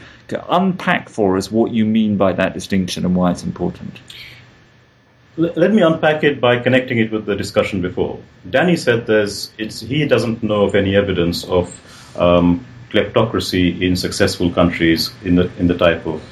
[0.48, 4.00] Unpack for us what you mean by that distinction and why it's important.
[5.36, 8.18] Let me unpack it by connecting it with the discussion before.
[8.48, 15.10] Danny said there's he doesn't know of any evidence of um, kleptocracy in successful countries
[15.24, 16.22] in the in the type of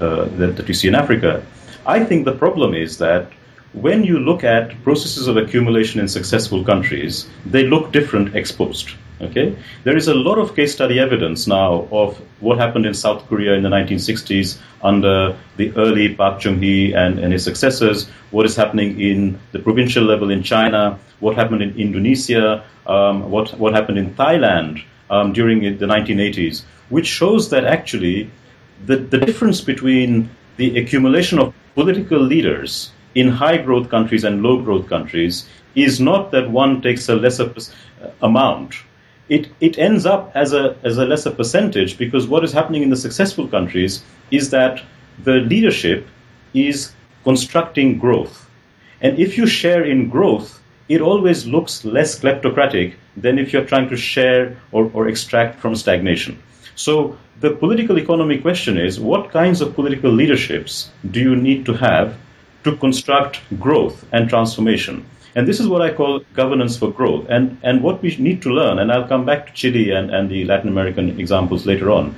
[0.00, 1.44] uh, that, that you see in Africa.
[1.84, 3.32] I think the problem is that
[3.72, 8.94] when you look at processes of accumulation in successful countries, they look different ex post.
[9.20, 13.28] Okay, there is a lot of case study evidence now of what happened in South
[13.28, 18.08] Korea in the 1960s under the early Park Chung-hee and, and his successors.
[18.32, 20.98] What is happening in the provincial level in China?
[21.20, 22.64] What happened in Indonesia?
[22.84, 26.64] Um, what what happened in Thailand um, during the 1980s?
[26.88, 28.28] Which shows that actually
[28.84, 34.60] the, the difference between the accumulation of political leaders in high growth countries and low
[34.62, 38.74] growth countries is not that one takes a lesser uh, amount.
[39.28, 42.90] It, it ends up as a, as a lesser percentage because what is happening in
[42.90, 44.82] the successful countries is that
[45.24, 46.06] the leadership
[46.54, 46.92] is
[47.24, 48.48] constructing growth.
[49.00, 53.88] And if you share in growth, it always looks less kleptocratic than if you're trying
[53.88, 56.42] to share or, or extract from stagnation.
[56.74, 61.74] So the political economy question is what kinds of political leaderships do you need to
[61.74, 62.16] have
[62.64, 65.04] to construct growth and transformation.
[65.34, 67.26] And this is what I call governance for growth.
[67.28, 70.30] And, and what we need to learn, and I'll come back to Chile and, and
[70.30, 72.14] the Latin American examples later on.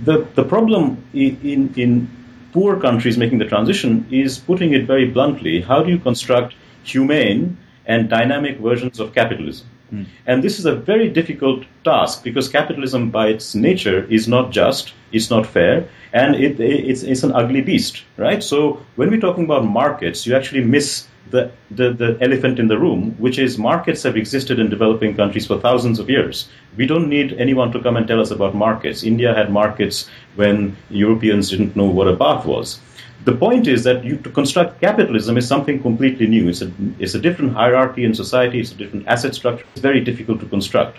[0.00, 2.10] The, the problem in, in
[2.52, 6.54] poor countries making the transition is putting it very bluntly how do you construct
[6.84, 7.56] humane
[7.86, 9.66] and dynamic versions of capitalism?
[9.92, 10.06] Mm.
[10.26, 14.92] And this is a very difficult task because capitalism, by its nature, is not just,
[15.16, 18.42] it's not fair, and it, it's, it's an ugly beast, right?
[18.42, 22.78] So when we're talking about markets, you actually miss the, the, the elephant in the
[22.78, 26.48] room, which is markets have existed in developing countries for thousands of years.
[26.76, 29.02] We don't need anyone to come and tell us about markets.
[29.02, 32.78] India had markets when Europeans didn't know what a bath was.
[33.24, 36.48] The point is that you, to construct capitalism is something completely new.
[36.48, 39.64] It's a, it's a different hierarchy in society, it's a different asset structure.
[39.72, 40.98] It's very difficult to construct.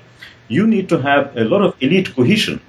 [0.50, 2.60] You need to have a lot of elite cohesion.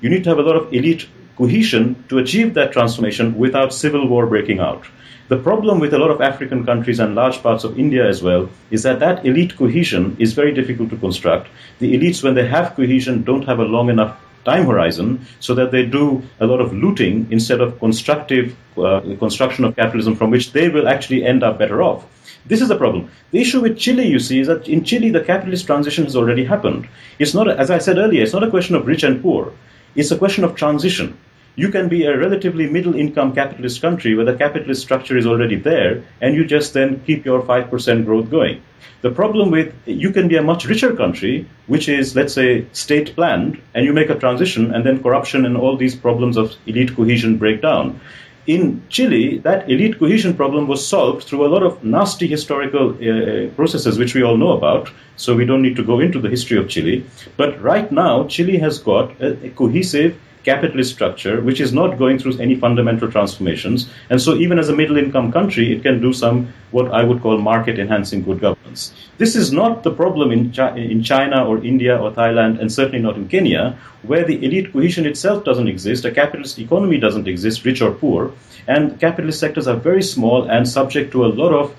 [0.00, 4.06] You need to have a lot of elite cohesion to achieve that transformation without civil
[4.08, 4.84] war breaking out.
[5.28, 8.48] The problem with a lot of African countries and large parts of India as well
[8.70, 11.48] is that that elite cohesion is very difficult to construct.
[11.80, 15.72] The elites, when they have cohesion, don't have a long enough time horizon so that
[15.72, 20.52] they do a lot of looting instead of constructive uh, construction of capitalism from which
[20.52, 22.06] they will actually end up better off.
[22.46, 23.10] This is the problem.
[23.32, 26.44] The issue with Chile, you see, is that in Chile the capitalist transition has already
[26.44, 26.88] happened.
[27.18, 29.52] It's not, as I said earlier, it's not a question of rich and poor.
[29.96, 31.16] It's a question of transition
[31.56, 35.56] you can be a relatively middle income capitalist country where the capitalist structure is already
[35.56, 38.62] there and you just then keep your 5% growth going.
[39.00, 43.14] The problem with you can be a much richer country, which is, let's say, state
[43.14, 46.94] planned, and you make a transition, and then corruption and all these problems of elite
[46.96, 48.00] cohesion break down.
[48.46, 53.48] In Chile, that elite cohesion problem was solved through a lot of nasty historical uh,
[53.56, 54.88] processes, which we all know about.
[55.16, 57.04] So we don't need to go into the history of Chile.
[57.36, 62.18] But right now, Chile has got a, a cohesive capitalist structure, which is not going
[62.18, 63.90] through any fundamental transformations.
[64.10, 67.20] And so, even as a middle income country, it can do some what I would
[67.20, 68.94] call market enhancing good governance.
[69.18, 73.16] This is not the problem in, in China or India or Thailand, and certainly not
[73.16, 77.82] in Kenya, where the elite cohesion itself doesn't exist, a capitalist economy doesn't exist, rich
[77.82, 78.32] or poor,
[78.68, 81.74] and capitalist sectors are very small and subject to a lot of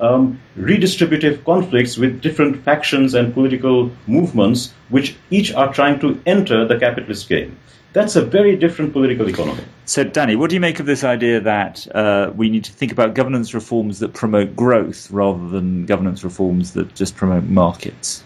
[0.00, 6.66] um, redistributive conflicts with different factions and political movements, which each are trying to enter
[6.66, 7.56] the capitalist game.
[7.92, 9.64] That's a very different political economy.
[9.86, 12.92] So, Danny, what do you make of this idea that uh, we need to think
[12.92, 18.22] about governance reforms that promote growth rather than governance reforms that just promote markets?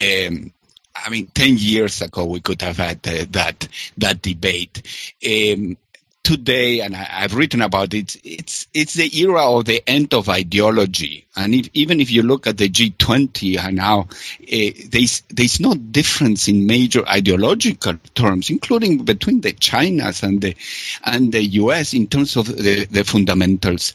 [0.00, 0.52] Um,
[0.94, 4.82] I mean, ten years ago we could have had uh, that that debate.
[5.24, 5.76] Um,
[6.24, 10.28] today, and I, have written about it, it's it's the era of the end of
[10.28, 11.26] ideology.
[11.36, 16.48] And if, even if you look at the G20 now, uh, there's there's no difference
[16.48, 20.56] in major ideological terms, including between the Chinas and the
[21.04, 21.92] and the U.S.
[21.94, 23.92] in terms of the, the fundamentals.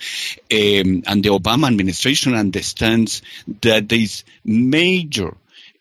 [0.52, 3.24] Um, and the Obama administration understands
[3.62, 5.36] that there's major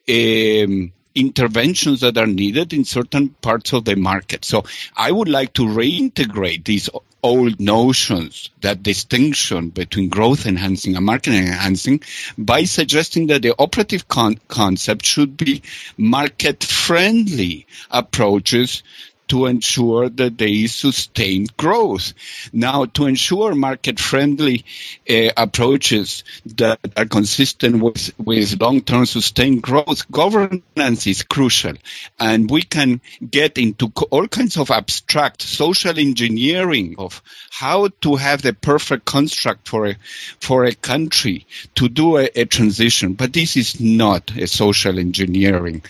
[0.08, 4.44] um, interventions that are needed in certain parts of the market.
[4.44, 4.64] So
[4.96, 6.88] I would like to reintegrate these
[7.22, 12.00] old notions, that distinction between growth enhancing and market enhancing
[12.36, 15.62] by suggesting that the operative con- concept should be
[15.96, 18.82] market friendly approaches
[19.28, 22.14] to ensure that there is sustained growth.
[22.52, 24.64] Now, to ensure market-friendly
[25.08, 26.24] uh, approaches
[26.56, 31.74] that are consistent with, with long-term sustained growth, governance is crucial.
[32.18, 38.42] And we can get into all kinds of abstract social engineering of how to have
[38.42, 39.96] the perfect construct for a,
[40.40, 43.14] for a country to do a, a transition.
[43.14, 45.82] But this is not a social engineering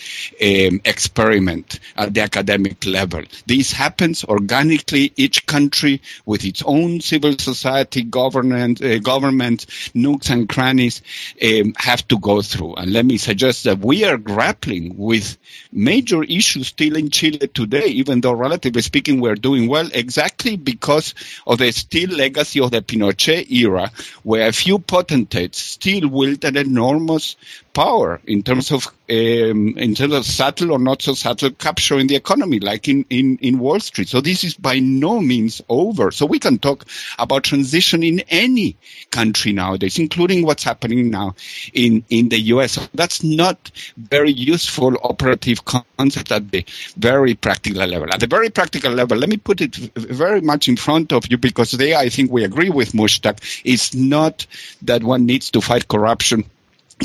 [0.42, 3.22] um, experiment at the academic level.
[3.46, 5.12] This happens organically.
[5.16, 11.02] Each country with its own civil society, government, uh, government nooks and crannies
[11.42, 12.74] um, have to go through.
[12.74, 15.36] And let me suggest that we are grappling with
[15.72, 21.14] major issues still in Chile today, even though relatively speaking we're doing well, exactly because
[21.46, 23.90] of the still legacy of the Pinochet era,
[24.22, 27.36] where a few potentates still wield an enormous
[27.78, 32.08] power in terms of um, in terms of subtle or not so subtle capture in
[32.08, 34.08] the economy, like in, in, in Wall Street.
[34.08, 36.10] So this is by no means over.
[36.10, 36.84] So we can talk
[37.20, 38.76] about transition in any
[39.12, 41.36] country nowadays, including what's happening now
[41.72, 42.88] in, in the US.
[42.94, 46.64] That's not very useful operative concept at the
[46.96, 48.08] very practical level.
[48.12, 51.38] At the very practical level, let me put it very much in front of you
[51.38, 53.62] because there I think we agree with Mushtaq.
[53.64, 54.46] It's not
[54.82, 56.44] that one needs to fight corruption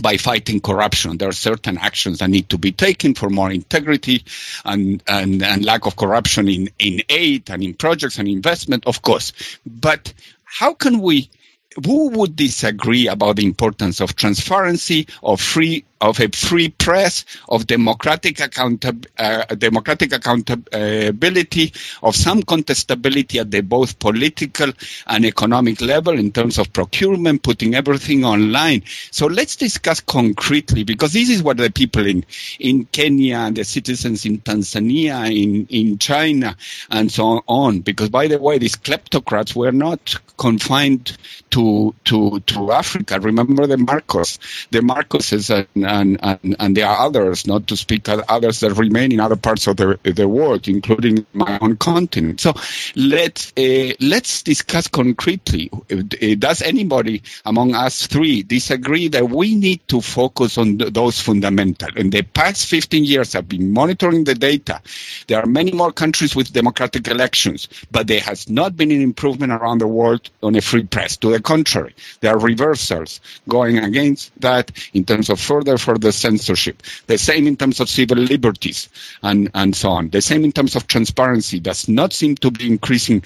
[0.02, 1.18] by fighting corruption.
[1.18, 4.26] There are certain actions that need to be taken for more integrity
[4.66, 9.02] and, and, and lack of corruption in, in aid and in projects and investment, of
[9.02, 9.34] course.
[9.66, 10.14] But
[10.44, 11.30] how can we
[11.86, 17.66] who would disagree about the importance of transparency, of free of a free press, of
[17.66, 21.74] democratic uh, democratic accountability,
[22.04, 24.72] of some contestability at the both political
[25.08, 28.84] and economic level in terms of procurement, putting everything online.
[29.12, 32.26] So let's discuss concretely because this is what the people in
[32.60, 36.58] in Kenya the citizens in Tanzania, in in China,
[36.90, 37.80] and so on.
[37.80, 41.18] Because by the way, these kleptocrats were not confined
[41.52, 43.20] to to to Africa.
[43.22, 44.40] Remember the Marcos,
[44.72, 48.74] the Marcoses and and, and, and there are others, not to speak of others that
[48.74, 52.42] remain in other parts of the, the world, including my own continent.
[52.42, 52.54] So
[52.96, 55.70] let's, uh, let's discuss concretely.
[55.92, 61.22] Uh, does anybody among us three disagree that we need to focus on th- those
[61.22, 61.90] fundamental?
[61.96, 64.82] In the past 15 years, I've been monitoring the data.
[65.28, 69.52] There are many more countries with democratic elections, but there has not been an improvement
[69.52, 71.18] around the world on a free press.
[71.18, 76.82] To the contrary, there are reversals going against that in terms of further further censorship.
[77.08, 78.90] The same in terms of civil liberties
[79.22, 80.10] and, and so on.
[80.10, 83.24] The same in terms of transparency does not seem to be increasing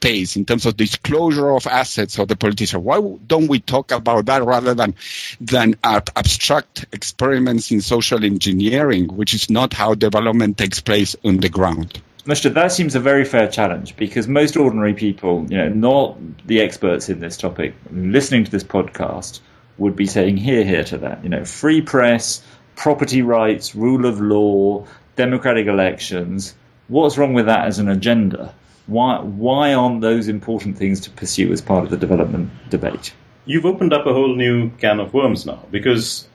[0.00, 2.82] pace in terms of disclosure of assets of the politician.
[2.82, 4.94] Why don't we talk about that rather than
[5.40, 11.48] than abstract experiments in social engineering, which is not how development takes place on the
[11.48, 12.00] ground?
[12.24, 12.52] Mr.
[12.52, 17.08] That seems a very fair challenge because most ordinary people, you know, not the experts
[17.08, 19.40] in this topic, listening to this podcast,
[19.78, 21.22] would be saying here, here to that.
[21.22, 22.42] You know, free press,
[22.76, 26.54] property rights, rule of law, democratic elections.
[26.88, 28.54] What's wrong with that as an agenda?
[28.86, 33.12] Why, why aren't those important things to pursue as part of the development debate?
[33.44, 36.26] You've opened up a whole new can of worms now because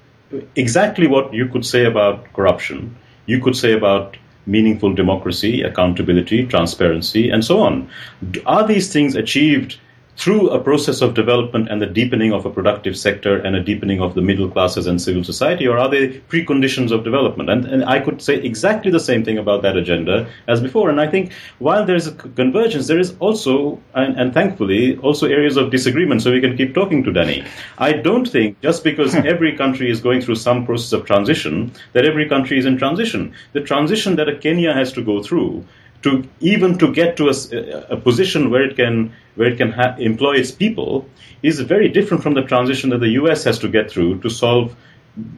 [0.55, 7.29] exactly what you could say about corruption, you could say about meaningful democracy, accountability, transparency,
[7.29, 7.89] and so on.
[8.45, 9.79] Are these things achieved
[10.17, 14.01] through a process of development and the deepening of a productive sector and a deepening
[14.01, 17.49] of the middle classes and civil society, or are they preconditions of development?
[17.49, 20.89] And, and I could say exactly the same thing about that agenda as before.
[20.89, 25.27] And I think while there is a convergence, there is also, and, and thankfully, also
[25.27, 27.43] areas of disagreement, so we can keep talking to Danny.
[27.77, 29.25] I don't think just because hmm.
[29.25, 33.33] every country is going through some process of transition, that every country is in transition.
[33.53, 35.65] The transition that a Kenya has to go through
[36.05, 39.95] to even to get to a, a position where it can where it can ha-
[39.97, 41.09] employ its people
[41.41, 43.43] is very different from the transition that the U.S.
[43.43, 44.75] has to get through to solve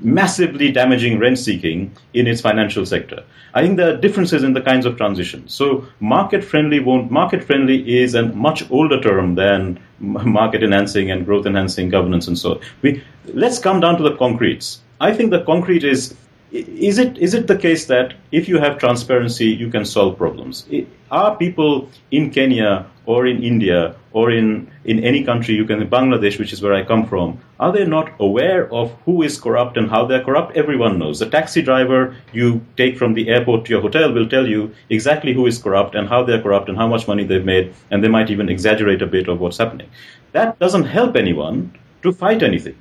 [0.02, 3.24] massively damaging rent seeking in its financial sector.
[3.54, 5.54] I think there are differences in the kinds of transitions.
[5.54, 11.26] So market friendly won't market friendly is a much older term than market enhancing and
[11.26, 12.56] growth enhancing governance and so.
[12.56, 12.62] on.
[12.82, 14.82] We let's come down to the concretes.
[15.00, 16.16] I think the concrete is
[16.52, 20.66] is it is it the case that if you have transparency, you can solve problems?
[21.12, 25.90] Are people in Kenya or in India or in, in any country, you can in
[25.90, 29.78] Bangladesh, which is where I come from, are they not aware of who is corrupt
[29.78, 30.58] and how they're corrupt?
[30.58, 31.20] Everyone knows.
[31.20, 35.34] The taxi driver you take from the airport to your hotel will tell you exactly
[35.34, 38.10] who is corrupt and how they're corrupt and how much money they've made, and they
[38.10, 39.90] might even exaggerate a bit of what's happening.
[40.32, 42.76] That doesn't help anyone to fight anything.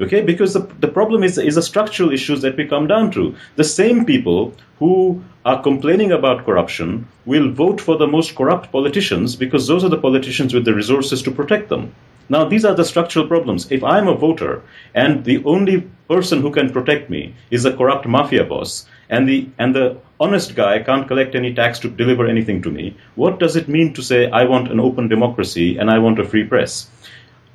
[0.00, 3.34] Okay, because the, the problem is, is the structural issues that we come down to.
[3.56, 9.34] The same people who are complaining about corruption will vote for the most corrupt politicians
[9.34, 11.92] because those are the politicians with the resources to protect them.
[12.28, 13.72] Now, these are the structural problems.
[13.72, 14.62] If I'm a voter
[14.94, 19.48] and the only person who can protect me is a corrupt mafia boss, and the
[19.58, 23.56] and the honest guy can't collect any tax to deliver anything to me, what does
[23.56, 26.88] it mean to say I want an open democracy and I want a free press?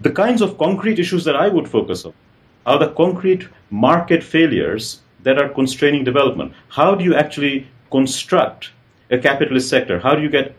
[0.01, 2.13] The kinds of concrete issues that I would focus on
[2.65, 6.53] are the concrete market failures that are constraining development.
[6.69, 8.71] How do you actually construct
[9.09, 9.99] a capitalist sector?
[9.99, 10.55] How do you get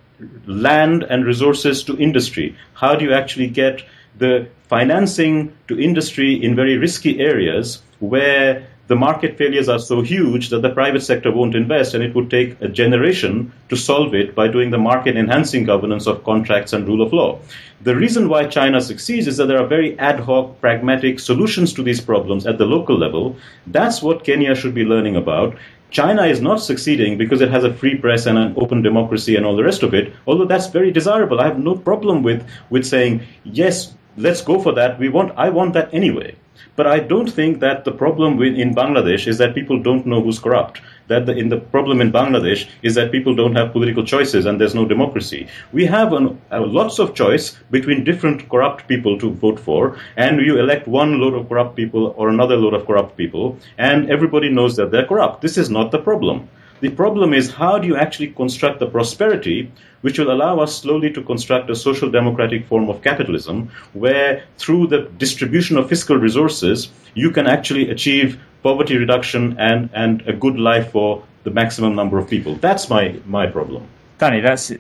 [0.47, 2.57] land and resources to industry?
[2.75, 3.83] How do you actually get
[4.19, 10.51] the financing to industry in very risky areas where the market failures are so huge
[10.51, 14.35] that the private sector won't invest, and it would take a generation to solve it
[14.35, 17.39] by doing the market enhancing governance of contracts and rule of law.
[17.83, 21.83] The reason why China succeeds is that there are very ad hoc, pragmatic solutions to
[21.83, 23.37] these problems at the local level.
[23.67, 25.57] That's what Kenya should be learning about.
[25.91, 29.47] China is not succeeding because it has a free press and an open democracy and
[29.47, 31.41] all the rest of it, although that's very desirable.
[31.41, 34.99] I have no problem with, with saying, yes, let's go for that.
[34.99, 36.37] We want, I want that anyway.
[36.77, 40.39] But I don't think that the problem in Bangladesh is that people don't know who's
[40.39, 40.81] corrupt.
[41.09, 44.61] That the, in the problem in Bangladesh is that people don't have political choices and
[44.61, 45.49] there's no democracy.
[45.73, 50.41] We have an, uh, lots of choice between different corrupt people to vote for, and
[50.41, 54.49] you elect one load of corrupt people or another load of corrupt people, and everybody
[54.49, 55.43] knows that they're corrupt.
[55.43, 56.49] This is not the problem.
[56.81, 59.71] The problem is how do you actually construct the prosperity
[60.03, 64.89] which will allow us slowly to construct a social democratic form of capitalism where through
[64.89, 70.59] the distribution of fiscal resources you can actually achieve poverty reduction and, and a good
[70.59, 72.57] life for the maximum number of people.
[72.57, 73.87] That's my, my problem.
[74.19, 74.73] Danny, that's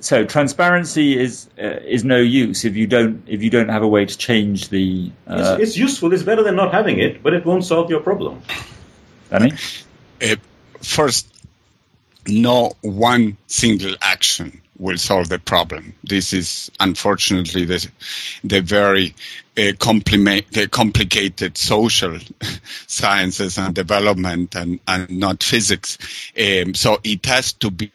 [0.00, 0.24] so.
[0.24, 4.06] Transparency is uh, is no use if you don't if you don't have a way
[4.06, 5.10] to change the.
[5.26, 5.56] Uh...
[5.58, 6.12] It's, it's, useful.
[6.12, 8.42] It's better than not having it, but it won't solve your problem.
[9.28, 9.52] Danny,
[10.22, 10.36] uh,
[10.80, 11.35] first,
[12.28, 15.94] no one single action will solve the problem.
[16.04, 17.88] This is unfortunately the,
[18.44, 19.14] the very
[19.56, 22.18] uh, the complicated social
[22.86, 25.96] sciences and development and, and not physics.
[26.38, 27.90] Um, so it has to be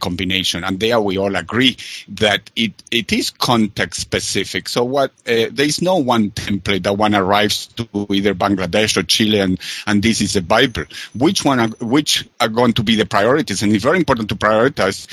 [0.00, 0.64] combination.
[0.64, 1.76] And there we all agree
[2.08, 4.68] that it, it is context specific.
[4.68, 9.02] So what, uh, there is no one template that one arrives to either Bangladesh or
[9.02, 10.84] Chile and, and this is a Bible.
[11.14, 13.62] Which one, are, which are going to be the priorities?
[13.62, 15.06] And it's very important to prioritize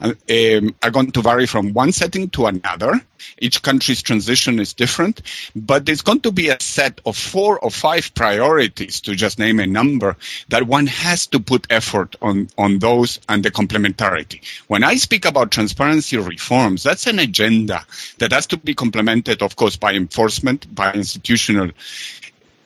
[0.00, 3.00] um, are going to vary from one setting to another.
[3.38, 5.22] Each country's transition is different,
[5.54, 9.60] but there's going to be a set of four or five priorities, to just name
[9.60, 10.16] a number,
[10.48, 14.40] that one has to put effort on, on those and the complementarity.
[14.68, 17.84] When I speak about transparency reforms, that's an agenda
[18.18, 21.70] that has to be complemented, of course, by enforcement, by institutional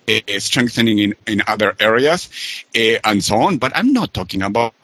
[0.08, 2.28] uh, strengthening in, in other areas,
[2.76, 3.58] uh, and so on.
[3.58, 4.74] But I'm not talking about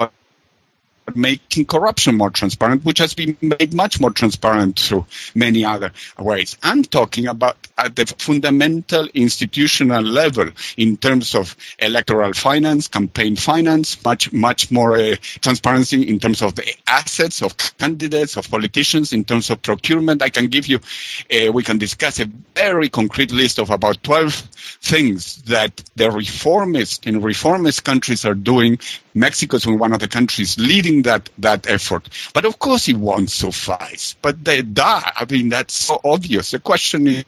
[1.16, 6.56] making corruption more transparent, which has been made much more transparent through many other ways.
[6.62, 14.02] I'm talking about at the fundamental institutional level in terms of electoral finance, campaign finance,
[14.04, 19.24] much, much more uh, transparency in terms of the assets of candidates, of politicians, in
[19.24, 20.22] terms of procurement.
[20.22, 24.34] I can give you, uh, we can discuss a very concrete list of about 12
[24.82, 28.78] things that the reformists in reformist countries are doing.
[29.14, 32.08] Mexico is one of the countries leading that that effort.
[32.34, 34.16] But of course, it won't suffice.
[34.22, 35.12] But they die.
[35.16, 36.50] I mean, that's so obvious.
[36.50, 37.24] The question is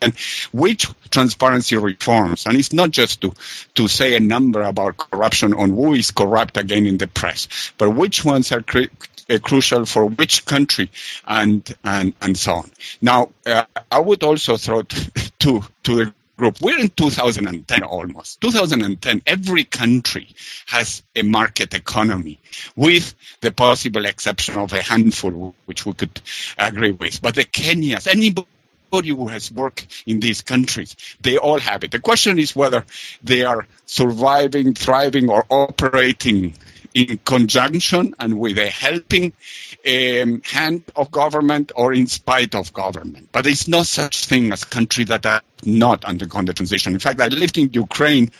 [0.00, 0.14] and
[0.52, 3.32] which transparency reforms, and it's not just to,
[3.74, 7.90] to say a number about corruption on who is corrupt again in the press, but
[7.90, 10.90] which ones are uh, crucial for which country
[11.26, 12.70] and, and, and so on.
[13.00, 15.10] Now, uh, I would also throw t-
[15.40, 16.60] to, to the group.
[16.60, 18.40] We're in 2010 almost.
[18.40, 20.28] 2010, every country
[20.66, 22.40] has a market economy
[22.76, 26.20] with the possible exception of a handful, which we could
[26.58, 27.20] agree with.
[27.22, 28.46] But the Kenyas, anybody
[29.00, 30.96] who has worked in these countries.
[31.22, 31.90] They all have it.
[31.90, 32.84] The question is whether
[33.22, 36.54] they are surviving, thriving, or operating
[36.94, 39.32] in conjunction and with a helping
[39.86, 43.28] um, hand of government or in spite of government.
[43.32, 46.92] But there's no such thing as country that are not undergone the transition.
[46.92, 48.30] In fact, I lived in Ukraine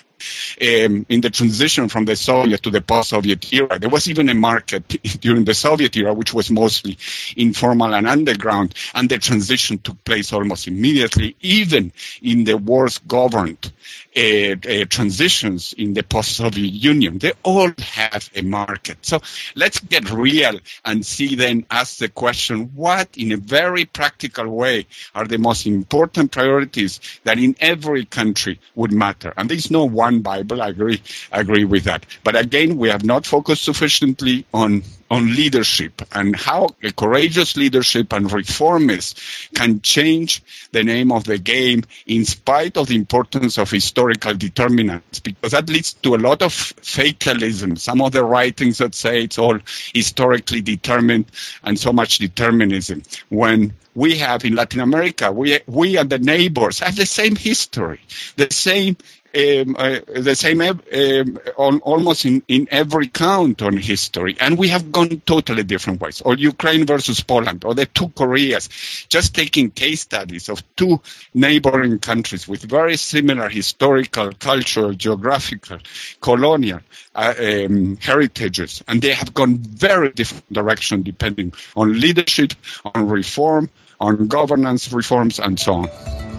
[0.61, 3.78] um, in the transition from the Soviet to the post-Soviet era.
[3.78, 4.88] There was even a market
[5.20, 6.98] during the Soviet era, which was mostly
[7.36, 13.72] informal and underground, and the transition took place almost immediately, even in the worst governed
[14.16, 17.18] uh, uh, transitions in the post-Soviet Union.
[17.18, 18.98] They all have a market.
[19.02, 19.20] So
[19.54, 24.86] let's get real and see then ask the question, what in a very practical way
[25.14, 29.32] are the most important priorities that in every country would matter?
[29.36, 30.62] And there's no one Bible.
[30.62, 31.02] I agree,
[31.32, 32.06] I agree with that.
[32.24, 34.82] But again, we have not focused sufficiently on
[35.12, 40.42] on leadership and how a courageous leadership and reformists can change
[40.72, 45.68] the name of the game in spite of the importance of historical determinants, because that
[45.68, 47.76] leads to a lot of fatalism.
[47.76, 49.58] Some of the writings that say it's all
[49.92, 51.26] historically determined
[51.62, 53.02] and so much determinism.
[53.28, 58.00] When we have in Latin America, we, we and the neighbors have the same history,
[58.36, 58.96] the same
[59.34, 64.36] um, uh, the same um, on, almost in, in every count on history.
[64.38, 66.20] And we have gone totally different ways.
[66.20, 68.68] Or Ukraine versus Poland, or the two Koreas,
[69.08, 71.00] just taking case studies of two
[71.34, 75.78] neighboring countries with very similar historical, cultural, geographical,
[76.20, 76.80] colonial
[77.14, 78.82] uh, um, heritages.
[78.86, 82.52] And they have gone very different direction depending on leadership,
[82.84, 83.70] on reform,
[84.00, 86.31] on governance reforms, and so on.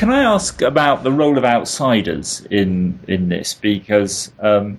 [0.00, 3.52] Can I ask about the role of outsiders in in this?
[3.52, 4.78] Because um,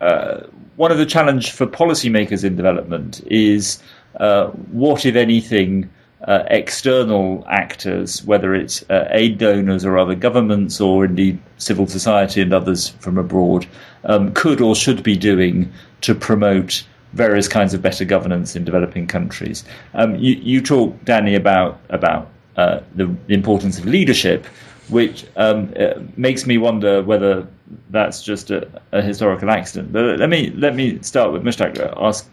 [0.00, 0.42] uh,
[0.76, 3.82] one of the challenge for policymakers in development is
[4.20, 5.90] uh, what, if anything,
[6.28, 12.40] uh, external actors, whether it's uh, aid donors or other governments, or indeed civil society
[12.40, 13.66] and others from abroad,
[14.04, 15.68] um, could or should be doing
[16.02, 19.64] to promote various kinds of better governance in developing countries.
[19.94, 24.46] Um, you, you talk, Danny, about about uh, the, importance of leadership.
[24.88, 25.72] which um,
[26.16, 27.46] makes me wonder whether
[27.90, 29.92] that's just a, a, historical accident.
[29.92, 31.78] But let me let me start with Mushtaq.
[31.96, 32.28] Ask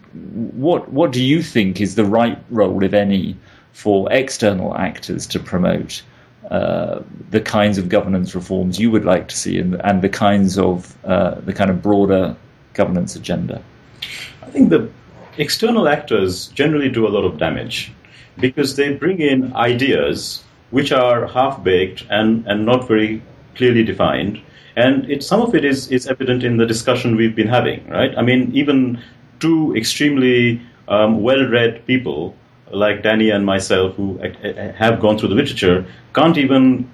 [0.56, 3.36] what what do you think is the right role, if any,
[3.72, 6.02] for external actors to promote
[6.50, 7.00] uh,
[7.30, 10.96] the kinds of governance reforms you would like to see, and, and the kinds of
[11.04, 12.34] uh, the kind of broader
[12.74, 13.62] governance agenda?
[14.42, 14.90] I think the
[15.36, 17.92] external actors generally do a lot of damage
[18.40, 23.22] because they bring in ideas which are half baked and, and not very
[23.54, 24.40] clearly defined.
[24.76, 28.16] And it, some of it is, is evident in the discussion we've been having, right?
[28.16, 29.02] I mean, even
[29.40, 32.36] two extremely um, well read people
[32.70, 36.88] like Danny and myself, who uh, uh, uh, have gone through the literature, can't even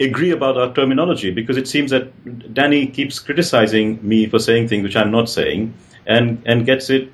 [0.00, 4.82] agree about our terminology because it seems that Danny keeps criticizing me for saying things
[4.82, 5.72] which I'm not saying
[6.06, 7.12] and, and gets it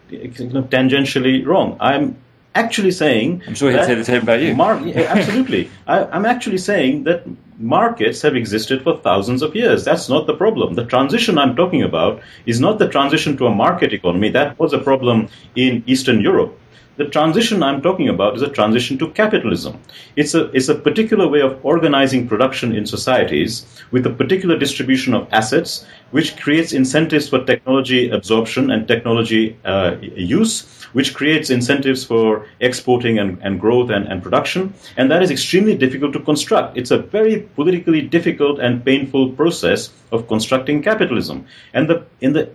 [0.70, 1.76] tangentially wrong.
[1.80, 2.16] I'm
[2.64, 3.42] actually saying.
[3.46, 4.54] I'm sure he'd say the same about you.
[4.54, 4.82] Mar-
[5.16, 5.70] absolutely.
[5.86, 7.24] I, I'm actually saying that
[7.58, 9.84] markets have existed for thousands of years.
[9.84, 10.74] That's not the problem.
[10.74, 14.30] The transition I'm talking about is not the transition to a market economy.
[14.30, 16.58] That was a problem in Eastern Europe.
[16.98, 19.78] The transition I'm talking about is a transition to capitalism.
[20.16, 25.14] It's a, it's a particular way of organizing production in societies with a particular distribution
[25.14, 32.04] of assets, which creates incentives for technology absorption and technology uh, use, which creates incentives
[32.04, 34.74] for exporting and, and growth and, and production.
[34.96, 36.76] And that is extremely difficult to construct.
[36.76, 41.46] It's a very politically difficult and painful process of constructing capitalism.
[41.72, 42.50] And the, in the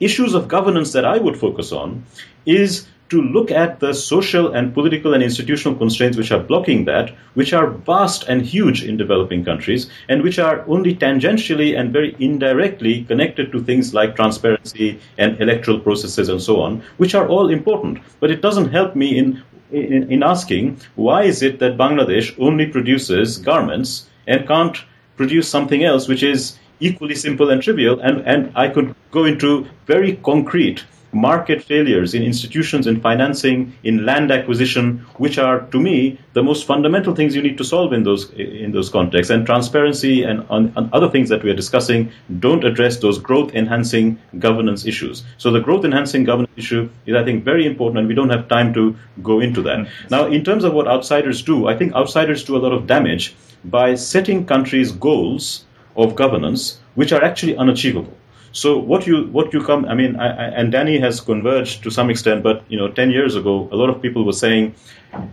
[0.00, 2.06] issues of governance that I would focus on
[2.46, 7.14] is to look at the social and political and institutional constraints which are blocking that,
[7.34, 12.16] which are vast and huge in developing countries, and which are only tangentially and very
[12.18, 17.50] indirectly connected to things like transparency and electoral processes and so on, which are all
[17.50, 17.98] important.
[18.20, 22.66] But it doesn't help me in, in, in asking why is it that Bangladesh only
[22.66, 24.78] produces garments and can't
[25.16, 28.00] produce something else which is equally simple and trivial.
[28.00, 30.84] And, and I could go into very concrete
[31.14, 36.66] market failures in institutions, in financing, in land acquisition, which are, to me, the most
[36.66, 39.30] fundamental things you need to solve in those in those contexts.
[39.30, 40.44] And transparency and,
[40.92, 42.10] other things that we are discussing
[42.40, 45.22] don't address those growth enhancing governance issues.
[45.38, 48.48] So the growth enhancing governance issue is, I think, very important, and we don't have
[48.48, 49.88] time to go into that.
[50.10, 53.34] Now, in terms of what outsiders do, I think outsiders do a lot of damage
[53.64, 55.64] by setting countries goals
[55.96, 58.12] of governance which are actually unachievable.
[58.54, 61.90] So what you what you come, I mean, I, I, and Danny has converged to
[61.90, 64.74] some extent, but you know, ten years ago, a lot of people were saying,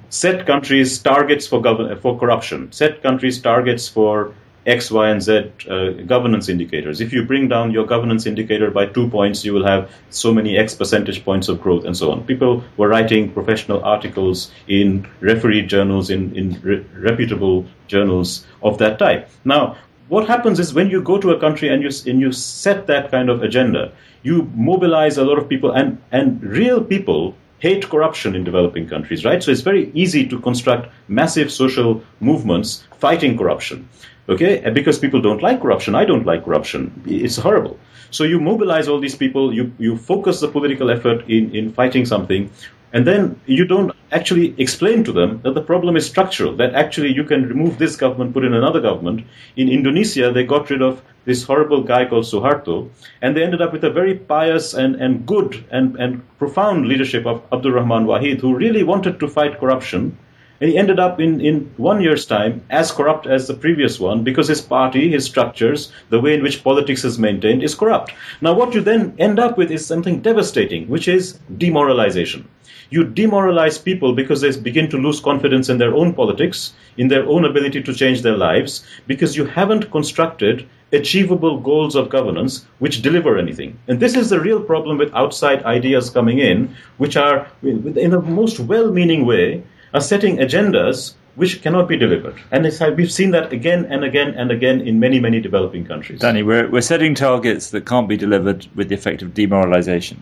[0.09, 4.34] set countries targets for gov- for corruption, set countries targets for
[4.65, 6.99] X, Y, and Z uh, governance indicators.
[6.99, 10.57] If you bring down your governance indicator by two points, you will have so many
[10.57, 12.26] X percentage points of growth, and so on.
[12.26, 18.97] People were writing professional articles in refereed journals, in, in re- reputable journals of that
[18.97, 19.30] type.
[19.45, 19.78] Now,
[20.12, 23.12] what happens is when you go to a country and you and you set that
[23.12, 23.91] kind of agenda,
[24.24, 29.24] you mobilize a lot of people, and and real people hate corruption in developing countries,
[29.24, 29.41] right?
[29.41, 33.88] So it's very easy to construct massive social movements fighting corruption,
[34.28, 34.70] okay?
[34.72, 35.95] Because people don't like corruption.
[35.95, 36.91] I don't like corruption.
[37.05, 37.80] It's horrible.
[38.09, 42.05] So you mobilize all these people, you, you focus the political effort in, in fighting
[42.05, 42.49] something,
[42.91, 47.14] and then you don't actually explain to them that the problem is structural, that actually
[47.14, 49.26] you can remove this government, put in another government.
[49.55, 52.89] In Indonesia, they got rid of this horrible guy called Suharto,
[53.22, 57.26] and they ended up with a very pious and, and good and, and profound leadership
[57.26, 60.18] of Abdul Rahman Wahid, who really wanted to fight corruption.
[60.59, 64.24] And he ended up in, in one year's time as corrupt as the previous one
[64.24, 68.14] because his party, his structures, the way in which politics is maintained is corrupt.
[68.41, 72.47] Now, what you then end up with is something devastating, which is demoralization
[72.92, 77.26] you demoralize people because they begin to lose confidence in their own politics, in their
[77.26, 83.02] own ability to change their lives, because you haven't constructed achievable goals of governance which
[83.02, 83.80] deliver anything.
[83.88, 88.22] And this is the real problem with outside ideas coming in, which are, in the
[88.22, 89.64] most well meaning way,
[89.94, 92.36] are setting agendas which cannot be delivered.
[92.52, 96.20] And uh, we've seen that again and again and again in many, many developing countries.
[96.20, 100.22] Danny, we're, we're setting targets that can't be delivered with the effect of demoralization.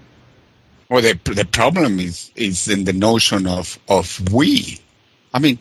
[0.89, 4.79] Well, the, the problem is, is in the notion of, of we.
[5.33, 5.59] I mean,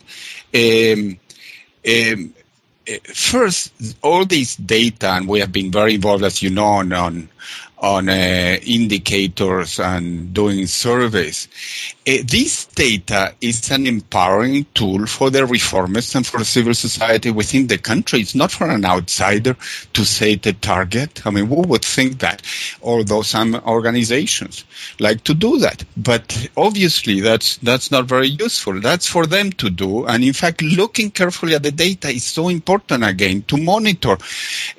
[0.55, 1.19] um,
[1.87, 2.33] um,
[3.13, 3.71] first,
[4.01, 7.29] all this data, and we have been very involved, as you know, on, on,
[7.77, 11.47] on uh, indicators and doing surveys.
[12.09, 17.67] Uh, this data is an empowering tool for the reformists and for civil society within
[17.67, 18.19] the country.
[18.21, 19.55] It's not for an outsider
[19.93, 21.27] to say the target.
[21.27, 22.41] I mean, who would think that?
[22.81, 24.65] Although some organizations
[24.99, 28.79] like to do that, but obviously that's that's not very useful.
[28.79, 30.07] That's for them to do.
[30.07, 34.17] And in fact, looking carefully at the data is so important again to monitor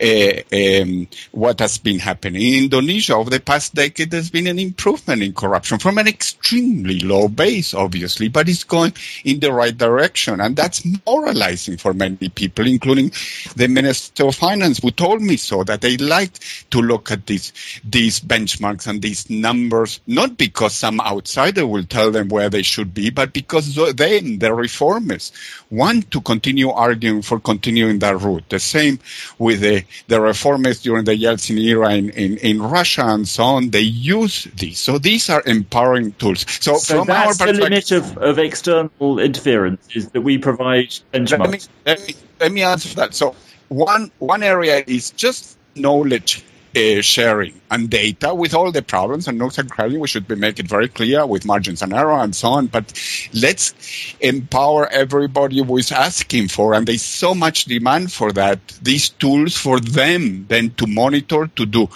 [0.03, 4.59] uh, um, what has been happening in Indonesia over the past decade, there's been an
[4.59, 8.93] improvement in corruption from an extremely low base, obviously, but it's going
[9.25, 10.41] in the right direction.
[10.41, 13.13] And that's moralizing for many people, including
[13.57, 16.33] the Minister of Finance, who told me so, that they like
[16.71, 17.53] to look at these,
[17.85, 22.93] these benchmarks and these numbers, not because some outsider will tell them where they should
[22.93, 25.33] be, but because they, the reformers,
[25.71, 28.49] want to continue arguing for continuing that route.
[28.49, 28.99] The same
[29.39, 33.45] with the, the reformers during the Yeltsin era in, in, in Russia Russia and so
[33.45, 34.79] on, they use these.
[34.79, 36.47] So these are empowering tools.
[36.61, 40.89] So, so from that's our the limit of, of external interference is that we provide
[41.13, 41.39] benchmarks.
[41.39, 43.15] Let me, let me, let me answer that.
[43.15, 43.35] So
[43.69, 46.45] one one area is just knowledge
[46.77, 49.99] uh, sharing and data with all the problems and nooks and crannies.
[49.99, 52.67] We should be make it very clear with margins and error and so on.
[52.69, 52.93] But
[53.33, 53.75] let's
[54.21, 58.61] empower everybody who is asking for, and there's so much demand for that.
[58.83, 61.89] These tools for them then to monitor, to do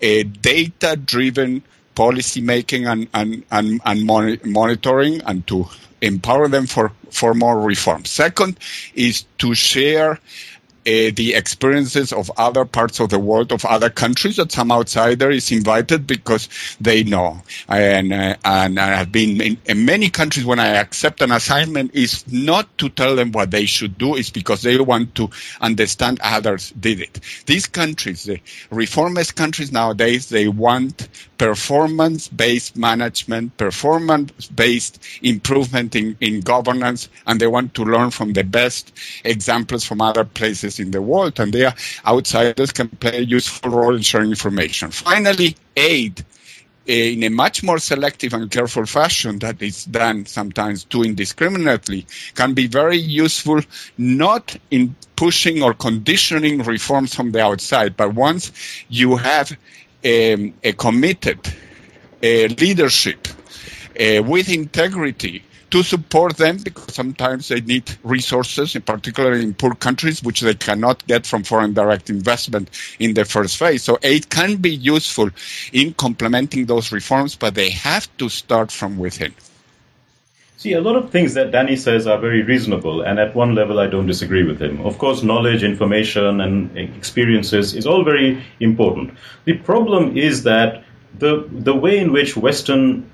[0.00, 1.62] a data-driven
[1.94, 4.04] policy making and and and, and
[4.44, 5.66] monitoring, and to
[6.00, 8.04] empower them for for more reform.
[8.04, 8.58] Second
[8.94, 10.18] is to share
[10.84, 15.50] the experiences of other parts of the world, of other countries that some outsider is
[15.50, 16.48] invited because
[16.80, 17.42] they know.
[17.68, 21.94] And, uh, and I have been in, in, many countries when I accept an assignment
[21.94, 25.30] is not to tell them what they should do, it's because they want to
[25.60, 27.20] understand others did it.
[27.46, 31.08] These countries, the reformist countries nowadays, they want
[31.38, 38.92] performance-based management, performance-based improvement in, in governance, and they want to learn from the best
[39.24, 41.74] examples from other places in the world, and they are
[42.06, 44.90] outsiders can play a useful role in sharing information.
[44.90, 46.24] Finally, aid
[46.86, 52.52] in a much more selective and careful fashion that is done sometimes too indiscriminately can
[52.52, 53.60] be very useful
[53.96, 58.52] not in pushing or conditioning reforms from the outside, but once
[58.88, 59.56] you have
[60.02, 61.38] a, committed
[62.22, 63.28] a leadership
[63.98, 65.42] uh, with integrity
[65.74, 70.54] to support them because sometimes they need resources, in particular in poor countries, which they
[70.54, 72.70] cannot get from foreign direct investment
[73.00, 73.82] in the first phase.
[73.82, 75.30] So aid can be useful
[75.72, 79.34] in complementing those reforms, but they have to start from within.
[80.58, 83.80] See, a lot of things that Danny says are very reasonable, and at one level,
[83.80, 84.80] I don't disagree with him.
[84.86, 89.18] Of course, knowledge, information, and experiences is all very important.
[89.44, 90.84] The problem is that
[91.18, 93.10] the the way in which Western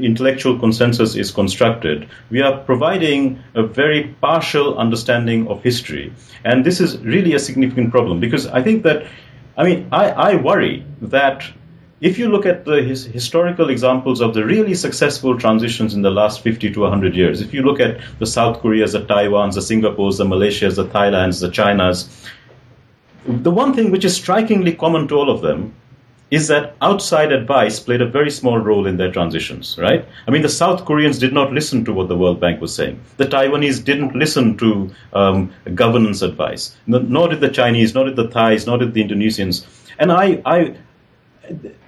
[0.00, 6.12] intellectual consensus is constructed, we are providing a very partial understanding of history.
[6.44, 9.06] And this is really a significant problem because I think that,
[9.56, 11.44] I mean, I, I worry that
[12.00, 16.10] if you look at the his, historical examples of the really successful transitions in the
[16.10, 19.60] last 50 to 100 years, if you look at the South Koreas, the Taiwans, the
[19.60, 22.08] Singapores, the Malaysias, the Thailands, the Chinas,
[23.26, 25.74] the one thing which is strikingly common to all of them
[26.30, 30.06] is that outside advice played a very small role in their transitions, right?
[30.26, 33.00] I mean, the South Koreans did not listen to what the World Bank was saying.
[33.18, 36.76] The Taiwanese didn't listen to um, governance advice.
[36.86, 39.66] Nor did the Chinese, nor did the Thais, nor did the Indonesians.
[39.98, 40.76] And I, I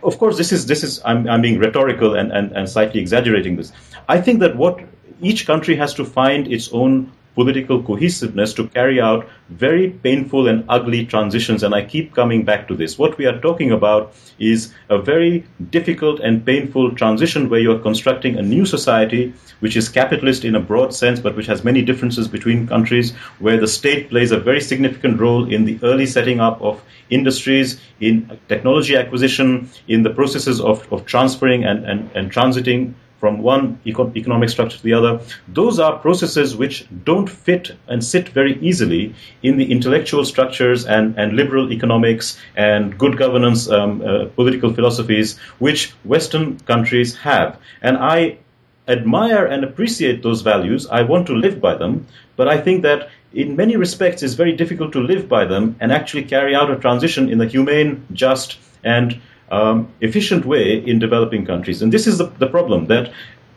[0.03, 3.57] of course, this is this is I'm, I'm being rhetorical and, and, and slightly exaggerating
[3.57, 3.73] this.
[4.09, 4.81] I think that what
[5.21, 10.65] each country has to find its own political cohesiveness to carry out very painful and
[10.69, 11.63] ugly transitions.
[11.63, 12.99] And I keep coming back to this.
[12.99, 17.79] What we are talking about is a very difficult and painful transition where you are
[17.79, 21.83] constructing a new society which is capitalist in a broad sense, but which has many
[21.83, 26.41] differences between countries, where the state plays a very significant role in the early setting
[26.41, 32.31] up of industries, in technology acquisition, in the processes of, of transferring and, and, and
[32.31, 32.95] transiting
[33.27, 35.19] from one eco- economic structure to the other.
[35.49, 41.19] Those are processes which don't fit and sit very easily in the intellectual structures and,
[41.19, 47.59] and liberal economics and good governance um, uh, political philosophies which Western countries have.
[47.83, 48.39] And I
[48.87, 50.87] admire and appreciate those values.
[50.87, 52.07] I want to live by them,
[52.37, 55.91] but I think that in many respects it's very difficult to live by them and
[55.91, 59.21] actually carry out a transition in a humane, just, and
[59.51, 61.83] um, efficient way in developing countries.
[61.83, 63.13] And this is the, the problem that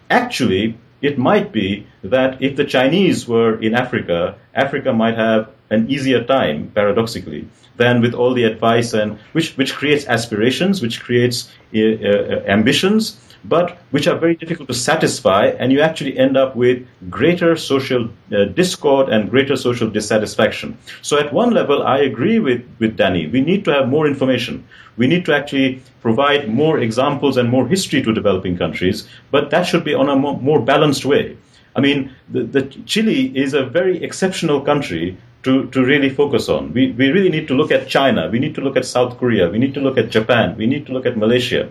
[0.10, 5.90] actually it might be that if the Chinese were in Africa, Africa might have an
[5.90, 11.50] easier time, paradoxically, than with all the advice and which which creates aspirations, which creates
[11.74, 16.56] uh, uh, ambitions, but which are very difficult to satisfy, and you actually end up
[16.56, 20.78] with greater social uh, discord and greater social dissatisfaction.
[21.02, 23.28] So, at one level, I agree with, with Danny.
[23.28, 24.68] We need to have more information.
[24.98, 29.64] We need to actually provide more examples and more history to developing countries, but that
[29.64, 31.38] should be on a more, more balanced way.
[31.76, 36.74] I mean, the, the Chile is a very exceptional country to, to really focus on.
[36.74, 38.30] We, we really need to look at China.
[38.30, 39.50] We need to look at South Korea.
[39.50, 40.58] We need to look at Japan.
[40.58, 41.70] We need to look at Malaysia.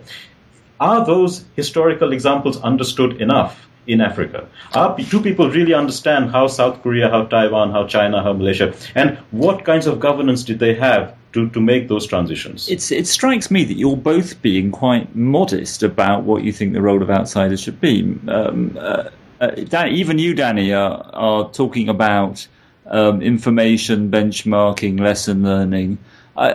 [0.81, 4.47] Are those historical examples understood enough in Africa?
[4.75, 9.19] Are, do people really understand how South Korea, how Taiwan, how China, how Malaysia, and
[9.31, 12.69] what kinds of governance did they have to, to make those transitions?
[12.69, 16.83] It's, it strikes me that you're both being quite modest about what you think the
[16.83, 18.03] role of outsiders should be.
[18.29, 19.11] Um, uh,
[19.41, 22.47] uh, even you, Danny, are, are talking about
[22.87, 25.99] um, information benchmarking, lesson learning.
[26.39, 26.53] I,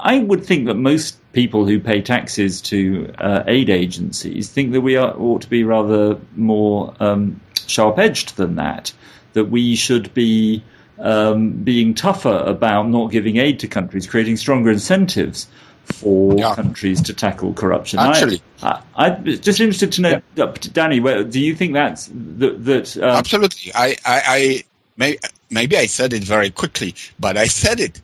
[0.00, 4.80] I would think that most people who pay taxes to uh, aid agencies think that
[4.80, 8.92] we are, ought to be rather more um, sharp edged than that,
[9.34, 10.64] that we should be
[10.98, 15.46] um, being tougher about not giving aid to countries, creating stronger incentives
[15.84, 16.54] for yeah.
[16.54, 17.98] countries to tackle corruption.
[17.98, 20.54] Actually, I, am just interested to know, yeah.
[20.72, 22.64] Danny, where, do you think that's that?
[22.64, 24.64] that um, Absolutely, I, I, I
[24.96, 25.18] may,
[25.50, 28.00] maybe I said it very quickly, but I said it.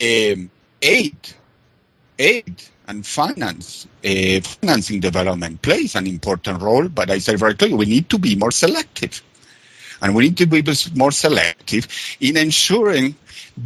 [0.00, 0.50] Um,
[0.82, 1.16] aid
[2.20, 7.76] aid and finance, uh, financing development plays an important role, but I say very clearly
[7.76, 9.22] we need to be more selective.
[10.02, 10.62] And we need to be
[10.94, 11.86] more selective
[12.20, 13.16] in ensuring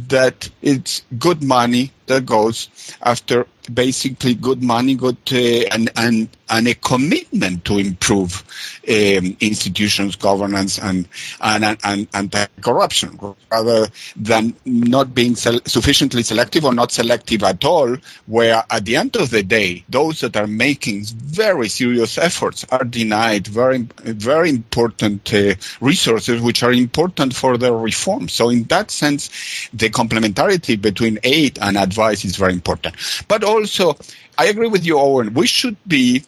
[0.07, 2.69] that it's good money that goes
[3.01, 8.43] after basically good money, good uh, and, and and a commitment to improve
[8.87, 11.07] um, institutions, governance, and
[11.41, 13.19] and and, and corruption,
[13.51, 17.97] rather than not being sufficiently selective or not selective at all.
[18.27, 22.83] Where at the end of the day, those that are making very serious efforts are
[22.83, 28.29] denied very very important uh, resources, which are important for their reform.
[28.29, 32.95] So in that sense, the complementarity between aid and advice is very important.
[33.27, 33.97] But also,
[34.37, 35.33] I agree with you, Owen.
[35.33, 36.23] We should be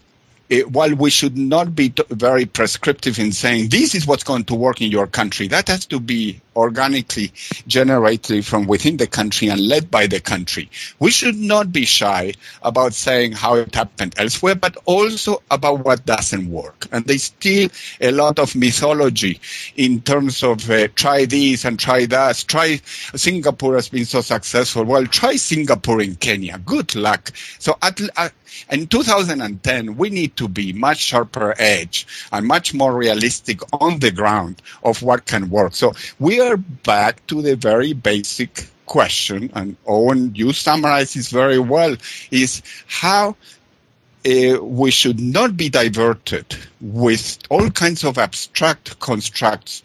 [0.50, 4.46] it, while we should not be t- very prescriptive in saying this is what's going
[4.46, 7.32] to work in your country, that has to be organically
[7.68, 10.70] generated from within the country and led by the country.
[11.00, 12.34] We should not be shy
[12.64, 16.88] about saying how it happened elsewhere, but also about what doesn't work.
[16.92, 17.70] And there's still
[18.02, 19.40] a lot of mythology
[19.76, 22.44] in terms of uh, try this and try that.
[22.48, 22.78] Try
[23.16, 24.84] Singapore has been so successful.
[24.84, 26.58] Well, try Singapore in Kenya.
[26.58, 27.32] Good luck.
[27.60, 28.30] So at, uh,
[28.70, 34.12] in 2010, we need to be much sharper edge and much more realistic on the
[34.12, 35.76] ground of what can work.
[35.76, 41.60] So we are back to the very basic question, and Owen, you summarize this very
[41.60, 41.96] well,
[42.32, 43.36] is how
[44.26, 46.46] uh, we should not be diverted
[46.82, 49.84] with all kinds of abstract constructs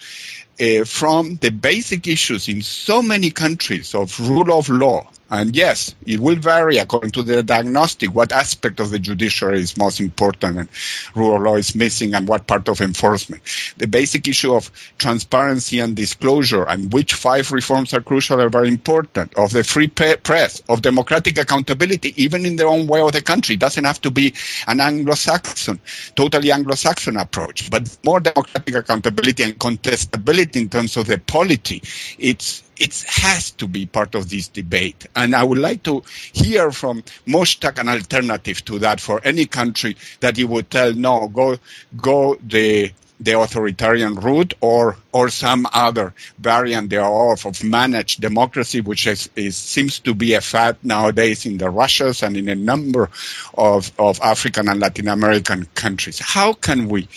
[0.61, 5.95] uh, from the basic issues in so many countries of rule of law, and yes,
[6.05, 10.59] it will vary according to the diagnostic, what aspect of the judiciary is most important
[10.59, 10.69] and
[11.15, 13.43] rule of law is missing and what part of enforcement.
[13.79, 18.69] The basic issue of transparency and disclosure and which five reforms are crucial are very
[18.69, 19.33] important.
[19.39, 23.55] Of the free press, of democratic accountability, even in their own way of the country.
[23.55, 24.35] It doesn't have to be
[24.67, 25.81] an Anglo-Saxon,
[26.15, 31.83] totally Anglo-Saxon approach, but more democratic accountability and contestability in terms of the polity.
[32.19, 35.07] It's it has to be part of this debate.
[35.15, 36.03] And I would like to
[36.33, 41.29] hear from Mushtaq an alternative to that for any country that you would tell, no,
[41.29, 41.59] go,
[41.97, 49.07] go the, the authoritarian route or or some other variant thereof of managed democracy, which
[49.07, 53.11] is, is, seems to be a fad nowadays in the Russias and in a number
[53.55, 56.19] of, of African and Latin American countries.
[56.19, 57.09] How can we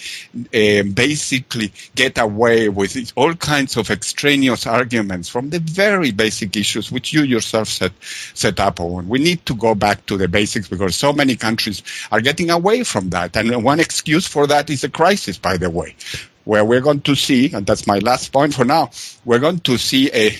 [0.54, 6.92] uh, basically get away with all kinds of extraneous arguments from the very basic issues
[6.92, 9.08] which you yourself set, set up on?
[9.08, 11.82] We need to go back to the basics because so many countries
[12.12, 13.38] are getting away from that.
[13.38, 15.96] And one excuse for that is a crisis, by the way
[16.46, 18.90] where we're going to see, and that's my last point for now,
[19.26, 20.36] we're going to see a,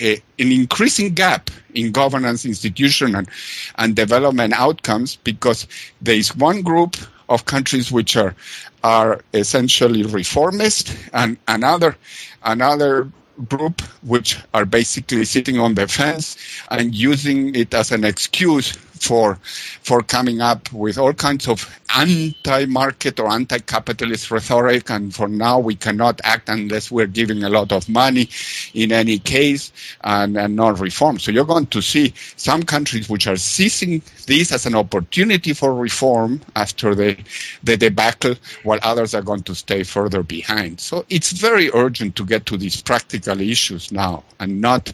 [0.00, 3.28] a an increasing gap in governance, institution, and,
[3.76, 5.66] and development outcomes because
[6.02, 6.96] there is one group
[7.28, 8.34] of countries which are
[8.82, 11.96] are essentially reformist, and another
[12.42, 13.10] another
[13.48, 16.36] group which are basically sitting on the fence
[16.70, 19.36] and using it as an excuse for
[19.82, 25.74] for coming up with all kinds of anti-market or anti-capitalist rhetoric, and for now we
[25.74, 28.28] cannot act unless we're giving a lot of money
[28.74, 29.72] in any case
[30.02, 31.18] and, and not reform.
[31.18, 35.74] So you're going to see some countries which are seizing this as an opportunity for
[35.74, 37.16] reform after the,
[37.62, 38.34] the debacle,
[38.64, 40.80] while others are going to stay further behind.
[40.80, 44.92] So it's very urgent to get to these practical issues now and not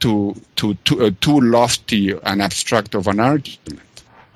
[0.00, 3.37] to, to, to uh, too lofty and abstract of an argument.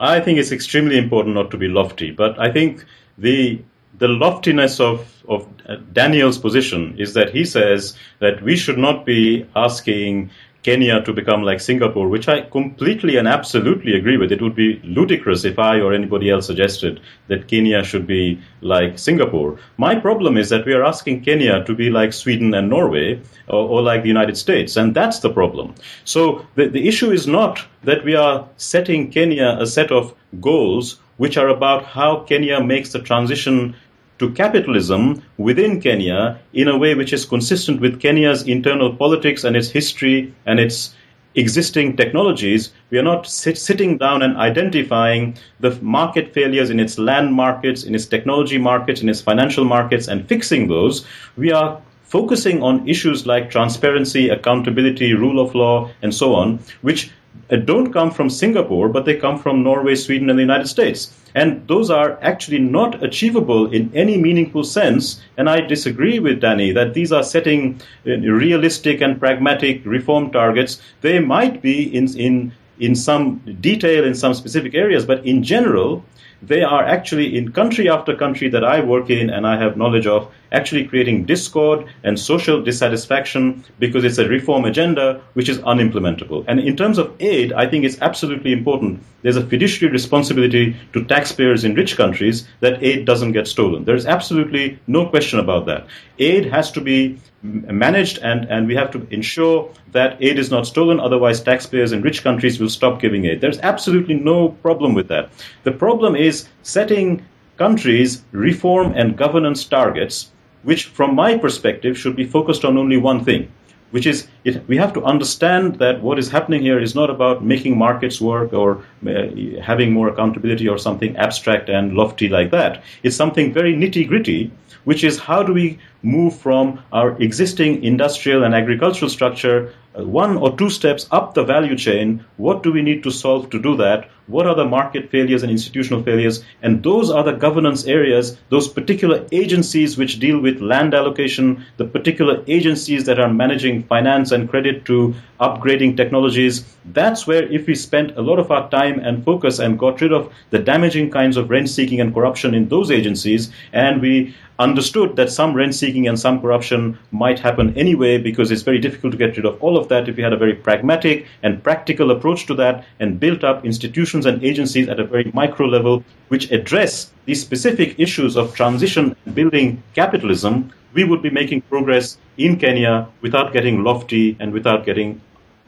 [0.01, 2.85] I think it's extremely important not to be lofty, but I think
[3.19, 3.63] the
[3.99, 5.47] the loftiness of, of
[5.93, 10.31] Daniel's position is that he says that we should not be asking
[10.63, 14.31] Kenya to become like Singapore, which I completely and absolutely agree with.
[14.31, 18.99] It would be ludicrous if I or anybody else suggested that Kenya should be like
[18.99, 19.59] Singapore.
[19.77, 23.69] My problem is that we are asking Kenya to be like Sweden and Norway or,
[23.69, 25.75] or like the United States, and that's the problem.
[26.05, 30.99] So the, the issue is not that we are setting Kenya a set of goals
[31.17, 33.77] which are about how Kenya makes the transition
[34.23, 39.57] to capitalism within Kenya in a way which is consistent with Kenya's internal politics and
[39.57, 40.95] its history and its
[41.35, 42.73] existing technologies.
[42.91, 47.83] We are not sit- sitting down and identifying the market failures in its land markets,
[47.85, 51.05] in its technology markets, in its financial markets, and fixing those.
[51.37, 57.11] We are focusing on issues like transparency, accountability, rule of law, and so on, which
[57.49, 61.13] don't come from Singapore, but they come from Norway, Sweden, and the United States.
[61.35, 65.23] And those are actually not achievable in any meaningful sense.
[65.37, 70.81] And I disagree with Danny that these are setting uh, realistic and pragmatic reform targets.
[71.01, 76.05] They might be in, in, in some detail in some specific areas, but in general,
[76.43, 80.07] they are actually in country after country that I work in and I have knowledge
[80.07, 86.45] of, actually creating discord and social dissatisfaction because it's a reform agenda which is unimplementable.
[86.47, 89.03] And in terms of aid, I think it's absolutely important.
[89.23, 93.85] There's a fiduciary responsibility to taxpayers in rich countries that aid doesn't get stolen.
[93.85, 95.87] There's absolutely no question about that.
[96.19, 100.67] Aid has to be managed and, and we have to ensure that aid is not
[100.67, 103.41] stolen, otherwise taxpayers in rich countries will stop giving aid.
[103.41, 105.31] There's absolutely no problem with that.
[105.65, 107.25] The problem is setting
[107.59, 110.31] countries reform and governance targets
[110.63, 113.51] which, from my perspective, should be focused on only one thing,
[113.91, 117.45] which is it, we have to understand that what is happening here is not about
[117.45, 122.83] making markets work or uh, having more accountability or something abstract and lofty like that.
[123.03, 124.51] It's something very nitty gritty,
[124.85, 130.39] which is how do we move from our existing industrial and agricultural structure uh, one
[130.39, 132.25] or two steps up the value chain.
[132.39, 134.09] What do we need to solve to do that?
[134.27, 136.43] What are the market failures and institutional failures?
[136.63, 141.85] And those are the governance areas, those particular agencies which deal with land allocation, the
[141.85, 146.65] particular agencies that are managing finance and credit to upgrading technologies.
[146.87, 150.13] That's where, if we spent a lot of our time and focus and got rid
[150.13, 155.17] of the damaging kinds of rent seeking and corruption in those agencies, and we understood
[155.17, 159.19] that some rent seeking and some corruption might happen anyway because it's very difficult to
[159.19, 162.47] get rid of all of that if we had a very pragmatic and practical approach
[162.47, 167.11] to that and built up institutions and agencies at a very micro level which address
[167.25, 173.09] these specific issues of transition and building capitalism, we would be making progress in Kenya
[173.21, 175.21] without getting lofty and without getting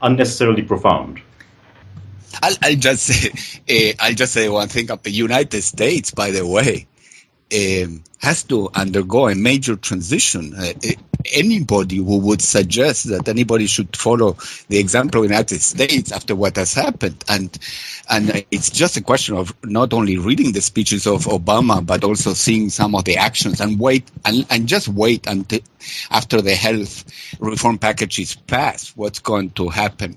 [0.03, 1.21] unnecessarily profound.
[2.43, 3.31] I'll, I'll just say,
[3.69, 4.91] uh, I'll just say one thing.
[4.91, 6.87] Of the United States, by the way,
[8.19, 10.55] has to undergo a major transition.
[10.55, 10.73] Uh,
[11.33, 14.37] anybody who would suggest that anybody should follow
[14.69, 17.57] the example of the United States after what has happened, and
[18.11, 22.35] and it's just a question of not only reading the speeches of Obama but also
[22.35, 25.61] seeing some of the actions and wait and, and just wait until
[26.11, 27.05] after the health
[27.41, 30.17] reform package is passed, what's going to happen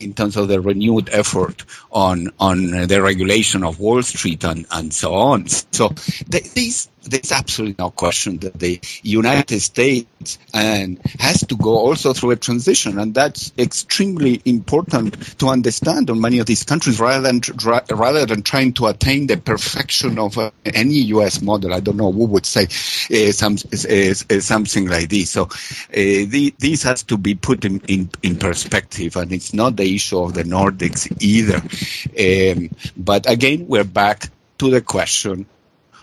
[0.00, 4.92] in terms of the renewed effort on on the regulation of Wall Street and, and
[4.92, 5.46] so on.
[5.48, 5.88] So
[7.08, 12.36] there's absolutely no question that the United States and has to go also through a
[12.36, 17.40] transition, and that's extremely important to understand on many of these countries, rather than
[17.90, 21.40] rather than trying to attain the perfection of uh, any U.S.
[21.40, 21.72] model.
[21.72, 25.30] I don't know who would say uh, some, uh, something like this.
[25.30, 25.48] So uh,
[25.90, 30.18] the, this has to be put in, in, in, perspective, and it's not the issue
[30.18, 31.62] of the Nordics either.
[32.56, 34.28] Um, but again, we're back
[34.58, 35.46] to the question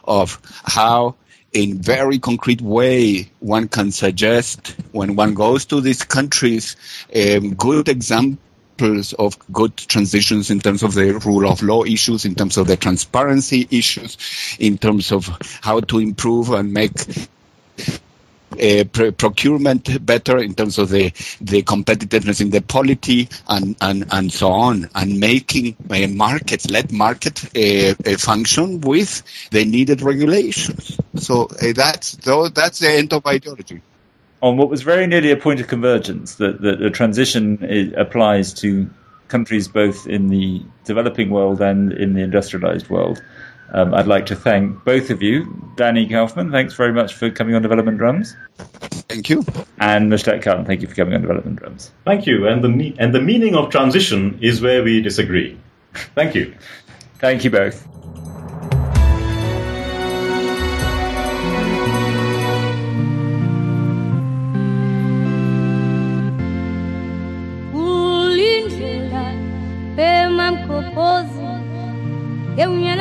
[0.04, 1.16] of how
[1.54, 6.76] in very concrete way one can suggest when one goes to these countries
[7.16, 12.34] um, good examples of good transitions in terms of the rule of law issues, in
[12.34, 14.18] terms of the transparency issues,
[14.60, 15.30] in terms of
[15.62, 16.92] how to improve and make
[18.54, 21.10] uh, pr- procurement better in terms of the,
[21.42, 26.92] the competitiveness in the polity and, and, and so on, and making uh, markets, let
[26.92, 30.98] market uh, uh function with the needed regulations.
[31.16, 33.82] So uh, that's, that's the end of ideology
[34.42, 38.90] on what was very nearly a point of convergence that, that the transition applies to
[39.30, 43.24] countries both in the developing world and in the industrialized world.
[43.74, 45.46] Um, I'd like to thank both of you.
[45.76, 48.36] Danny Kaufmann, thanks very much for coming on Development Drums.
[49.10, 49.44] Thank you.
[49.80, 51.92] And Mushtaq Khan, thank you for coming on Development Drums.
[52.06, 52.48] Thank you.
[52.48, 55.58] And the, me- and the meaning of transition is where we disagree.
[56.16, 56.54] Thank you.
[57.20, 57.88] thank you both.
[72.56, 72.93] Eu